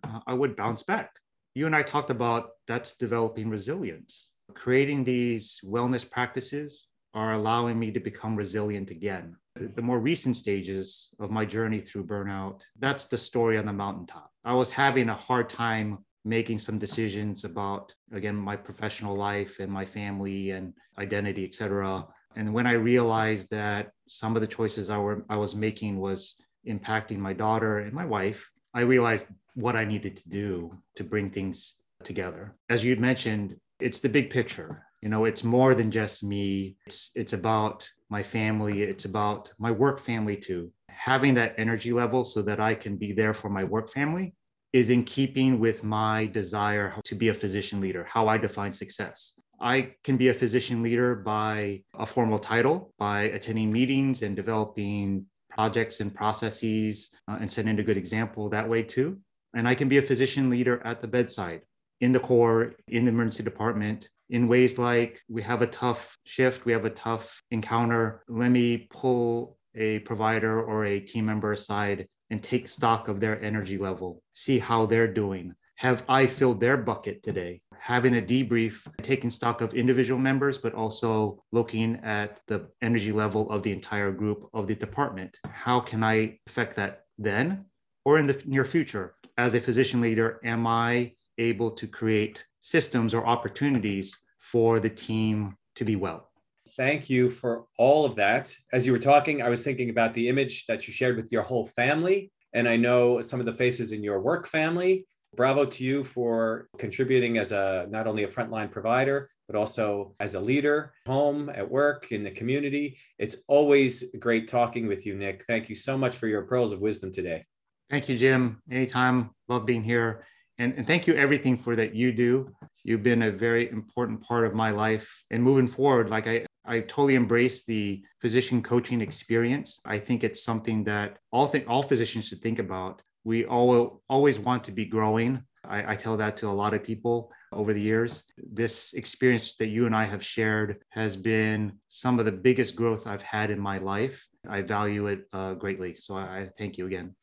Uh, 0.03 0.19
I 0.25 0.33
would 0.33 0.55
bounce 0.55 0.81
back. 0.81 1.11
You 1.53 1.67
and 1.67 1.75
I 1.75 1.83
talked 1.83 2.09
about 2.09 2.49
that's 2.67 2.97
developing 2.97 3.49
resilience. 3.49 4.31
Creating 4.55 5.03
these 5.03 5.59
wellness 5.63 6.09
practices 6.09 6.87
are 7.13 7.33
allowing 7.33 7.79
me 7.79 7.91
to 7.91 7.99
become 7.99 8.35
resilient 8.35 8.89
again 8.91 9.35
the 9.55 9.81
more 9.81 9.99
recent 9.99 10.35
stages 10.35 11.11
of 11.19 11.29
my 11.29 11.45
journey 11.45 11.79
through 11.79 12.05
burnout, 12.05 12.61
that's 12.79 13.05
the 13.05 13.17
story 13.17 13.57
on 13.57 13.65
the 13.65 13.73
mountaintop. 13.73 14.31
I 14.43 14.53
was 14.53 14.71
having 14.71 15.09
a 15.09 15.15
hard 15.15 15.49
time 15.49 15.99
making 16.25 16.57
some 16.59 16.79
decisions 16.79 17.43
about, 17.43 17.93
again, 18.11 18.35
my 18.35 18.55
professional 18.55 19.15
life 19.15 19.59
and 19.59 19.71
my 19.71 19.85
family 19.85 20.51
and 20.51 20.73
identity, 20.97 21.43
et 21.45 21.53
cetera. 21.53 22.07
And 22.35 22.53
when 22.53 22.65
I 22.65 22.71
realized 22.71 23.51
that 23.51 23.91
some 24.07 24.35
of 24.35 24.41
the 24.41 24.47
choices 24.47 24.89
I, 24.89 24.97
were, 24.97 25.23
I 25.29 25.37
was 25.37 25.55
making 25.55 25.99
was 25.99 26.41
impacting 26.67 27.19
my 27.19 27.33
daughter 27.33 27.79
and 27.79 27.93
my 27.93 28.05
wife, 28.05 28.49
I 28.73 28.81
realized 28.81 29.27
what 29.53 29.75
I 29.75 29.85
needed 29.85 30.17
to 30.17 30.29
do 30.29 30.79
to 30.95 31.03
bring 31.03 31.29
things 31.29 31.75
together. 32.03 32.55
As 32.69 32.83
you 32.83 32.95
mentioned, 32.95 33.57
it's 33.79 33.99
the 33.99 34.09
big 34.09 34.29
picture 34.29 34.83
you 35.03 35.09
know 35.09 35.25
it's 35.25 35.43
more 35.43 35.75
than 35.75 35.91
just 35.91 36.23
me. 36.23 36.77
It's 36.87 37.11
it's 37.13 37.33
about 37.33 37.89
my 38.09 38.23
family. 38.23 38.83
It's 38.83 39.03
about 39.03 39.51
my 39.59 39.69
work 39.69 39.99
family 39.99 40.37
too. 40.37 40.71
Having 40.87 41.33
that 41.33 41.55
energy 41.57 41.91
level 41.91 42.23
so 42.23 42.41
that 42.43 42.59
i 42.61 42.73
can 42.73 42.95
be 42.95 43.11
there 43.11 43.33
for 43.33 43.49
my 43.49 43.65
work 43.65 43.89
family 43.91 44.33
is 44.71 44.89
in 44.89 45.03
keeping 45.03 45.59
with 45.59 45.83
my 45.83 46.27
desire 46.27 46.95
to 47.03 47.15
be 47.15 47.27
a 47.29 47.33
physician 47.33 47.81
leader 47.81 48.05
how 48.15 48.29
i 48.29 48.37
define 48.37 48.71
success. 48.71 49.33
I 49.59 49.75
can 50.05 50.15
be 50.15 50.29
a 50.29 50.39
physician 50.41 50.81
leader 50.81 51.15
by 51.15 51.83
a 52.05 52.05
formal 52.05 52.39
title 52.39 52.93
by 52.97 53.23
attending 53.37 53.71
meetings 53.71 54.21
and 54.21 54.35
developing 54.35 55.25
projects 55.49 55.99
and 55.99 56.15
processes 56.15 57.09
uh, 57.27 57.37
and 57.41 57.51
setting 57.51 57.77
a 57.79 57.83
good 57.83 57.97
example 57.97 58.49
that 58.49 58.69
way 58.69 58.83
too. 58.83 59.19
And 59.53 59.67
i 59.67 59.75
can 59.75 59.89
be 59.89 59.97
a 59.97 60.09
physician 60.09 60.49
leader 60.49 60.75
at 60.85 61.01
the 61.01 61.09
bedside 61.09 61.61
in 62.03 62.11
the 62.11 62.19
core, 62.19 62.73
in 62.87 63.05
the 63.05 63.11
emergency 63.11 63.43
department, 63.43 64.09
in 64.33 64.47
ways 64.47 64.79
like 64.79 65.21
we 65.29 65.43
have 65.43 65.61
a 65.61 65.67
tough 65.67 66.17
shift, 66.25 66.65
we 66.65 66.71
have 66.71 66.85
a 66.85 66.89
tough 66.89 67.43
encounter. 67.51 68.23
Let 68.27 68.49
me 68.49 68.87
pull 68.89 69.57
a 69.75 69.99
provider 69.99 70.61
or 70.61 70.85
a 70.85 70.99
team 70.99 71.27
member 71.27 71.51
aside 71.51 72.07
and 72.31 72.41
take 72.41 72.67
stock 72.67 73.07
of 73.07 73.19
their 73.19 73.39
energy 73.43 73.77
level, 73.77 74.23
see 74.31 74.57
how 74.57 74.87
they're 74.87 75.13
doing. 75.13 75.53
Have 75.75 76.03
I 76.09 76.25
filled 76.25 76.59
their 76.59 76.77
bucket 76.77 77.21
today? 77.21 77.61
Having 77.77 78.17
a 78.17 78.21
debrief, 78.21 78.81
taking 79.03 79.29
stock 79.29 79.61
of 79.61 79.75
individual 79.75 80.19
members, 80.19 80.57
but 80.57 80.73
also 80.73 81.43
looking 81.51 81.97
at 81.97 82.39
the 82.47 82.69
energy 82.81 83.11
level 83.11 83.51
of 83.51 83.61
the 83.61 83.71
entire 83.71 84.11
group 84.11 84.49
of 84.55 84.65
the 84.65 84.75
department. 84.75 85.37
How 85.51 85.79
can 85.79 86.03
I 86.03 86.39
affect 86.47 86.75
that 86.77 87.05
then 87.19 87.65
or 88.03 88.17
in 88.17 88.25
the 88.25 88.41
near 88.47 88.65
future? 88.65 89.13
As 89.37 89.53
a 89.53 89.61
physician 89.61 90.01
leader, 90.01 90.39
am 90.43 90.65
I 90.65 91.13
able 91.37 91.71
to 91.71 91.87
create 91.87 92.45
systems 92.61 93.13
or 93.13 93.25
opportunities 93.25 94.22
for 94.43 94.79
the 94.79 94.89
team 94.89 95.55
to 95.75 95.85
be 95.85 95.95
well. 95.95 96.29
Thank 96.75 97.09
you 97.09 97.29
for 97.29 97.65
all 97.77 98.03
of 98.03 98.15
that. 98.15 98.53
As 98.73 98.85
you 98.85 98.91
were 98.91 98.99
talking, 98.99 99.41
I 99.41 99.49
was 99.49 99.63
thinking 99.63 99.89
about 99.89 100.13
the 100.13 100.27
image 100.27 100.65
that 100.67 100.85
you 100.85 100.93
shared 100.93 101.15
with 101.15 101.31
your 101.31 101.43
whole 101.43 101.65
family. 101.65 102.31
And 102.53 102.67
I 102.67 102.75
know 102.75 103.21
some 103.21 103.39
of 103.39 103.45
the 103.45 103.53
faces 103.53 103.93
in 103.93 104.03
your 104.03 104.19
work 104.19 104.47
family. 104.47 105.07
Bravo 105.35 105.65
to 105.65 105.83
you 105.83 106.03
for 106.03 106.67
contributing 106.77 107.37
as 107.37 107.51
a 107.51 107.87
not 107.89 108.05
only 108.05 108.23
a 108.23 108.27
frontline 108.27 108.69
provider, 108.69 109.29
but 109.47 109.55
also 109.55 110.13
as 110.19 110.35
a 110.35 110.39
leader, 110.39 110.93
home, 111.07 111.49
at 111.49 111.69
work, 111.69 112.11
in 112.11 112.23
the 112.23 112.31
community. 112.31 112.97
It's 113.17 113.37
always 113.47 114.15
great 114.19 114.47
talking 114.47 114.87
with 114.87 115.05
you, 115.05 115.15
Nick. 115.15 115.45
Thank 115.47 115.69
you 115.69 115.75
so 115.75 115.97
much 115.97 116.17
for 116.17 116.27
your 116.27 116.43
pearls 116.43 116.71
of 116.71 116.81
wisdom 116.81 117.11
today. 117.11 117.45
Thank 117.89 118.09
you, 118.09 118.17
Jim. 118.17 118.61
Anytime. 118.69 119.31
Love 119.47 119.65
being 119.65 119.83
here. 119.83 120.23
And, 120.59 120.73
and 120.77 120.85
thank 120.85 121.07
you 121.07 121.15
everything 121.15 121.57
for 121.57 121.75
that 121.75 121.95
you 121.95 122.11
do. 122.11 122.49
You've 122.83 123.03
been 123.03 123.23
a 123.23 123.31
very 123.31 123.69
important 123.69 124.21
part 124.21 124.45
of 124.45 124.53
my 124.53 124.71
life. 124.71 125.23
And 125.31 125.41
moving 125.41 125.67
forward, 125.67 126.09
like 126.09 126.27
I, 126.27 126.45
I 126.65 126.81
totally 126.81 127.15
embrace 127.15 127.65
the 127.65 128.03
physician 128.21 128.61
coaching 128.61 129.01
experience. 129.01 129.79
I 129.85 129.99
think 129.99 130.23
it's 130.23 130.43
something 130.43 130.83
that 130.85 131.17
all 131.31 131.47
th- 131.47 131.65
all 131.65 131.83
physicians 131.83 132.27
should 132.27 132.41
think 132.41 132.59
about. 132.59 133.01
We 133.23 133.45
all 133.45 134.01
always 134.09 134.37
want 134.39 134.63
to 134.65 134.71
be 134.71 134.85
growing. 134.85 135.43
I, 135.65 135.93
I 135.93 135.95
tell 135.95 136.17
that 136.17 136.37
to 136.37 136.47
a 136.49 136.51
lot 136.51 136.73
of 136.73 136.83
people 136.83 137.31
over 137.51 137.73
the 137.73 137.81
years. 137.81 138.23
This 138.37 138.93
experience 138.93 139.55
that 139.59 139.67
you 139.67 139.85
and 139.85 139.95
I 139.95 140.05
have 140.05 140.23
shared 140.23 140.83
has 140.89 141.15
been 141.15 141.79
some 141.87 142.19
of 142.19 142.25
the 142.25 142.31
biggest 142.31 142.75
growth 142.75 143.07
I've 143.07 143.21
had 143.21 143.49
in 143.49 143.59
my 143.59 143.77
life. 143.77 144.25
I 144.47 144.61
value 144.61 145.07
it 145.07 145.21
uh, 145.31 145.53
greatly. 145.53 145.95
So 145.95 146.15
I, 146.15 146.21
I 146.21 146.49
thank 146.57 146.77
you 146.77 146.85
again. 146.85 147.15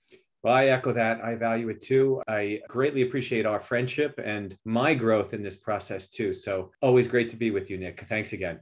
Well, 0.42 0.54
I 0.54 0.66
echo 0.66 0.92
that. 0.92 1.22
I 1.22 1.34
value 1.34 1.68
it 1.68 1.80
too. 1.82 2.22
I 2.28 2.60
greatly 2.68 3.02
appreciate 3.02 3.44
our 3.46 3.60
friendship 3.60 4.18
and 4.22 4.56
my 4.64 4.94
growth 4.94 5.34
in 5.34 5.42
this 5.42 5.56
process 5.56 6.08
too. 6.08 6.32
So 6.32 6.72
always 6.80 7.08
great 7.08 7.28
to 7.30 7.36
be 7.36 7.50
with 7.50 7.70
you, 7.70 7.78
Nick. 7.78 8.00
Thanks 8.06 8.32
again. 8.32 8.60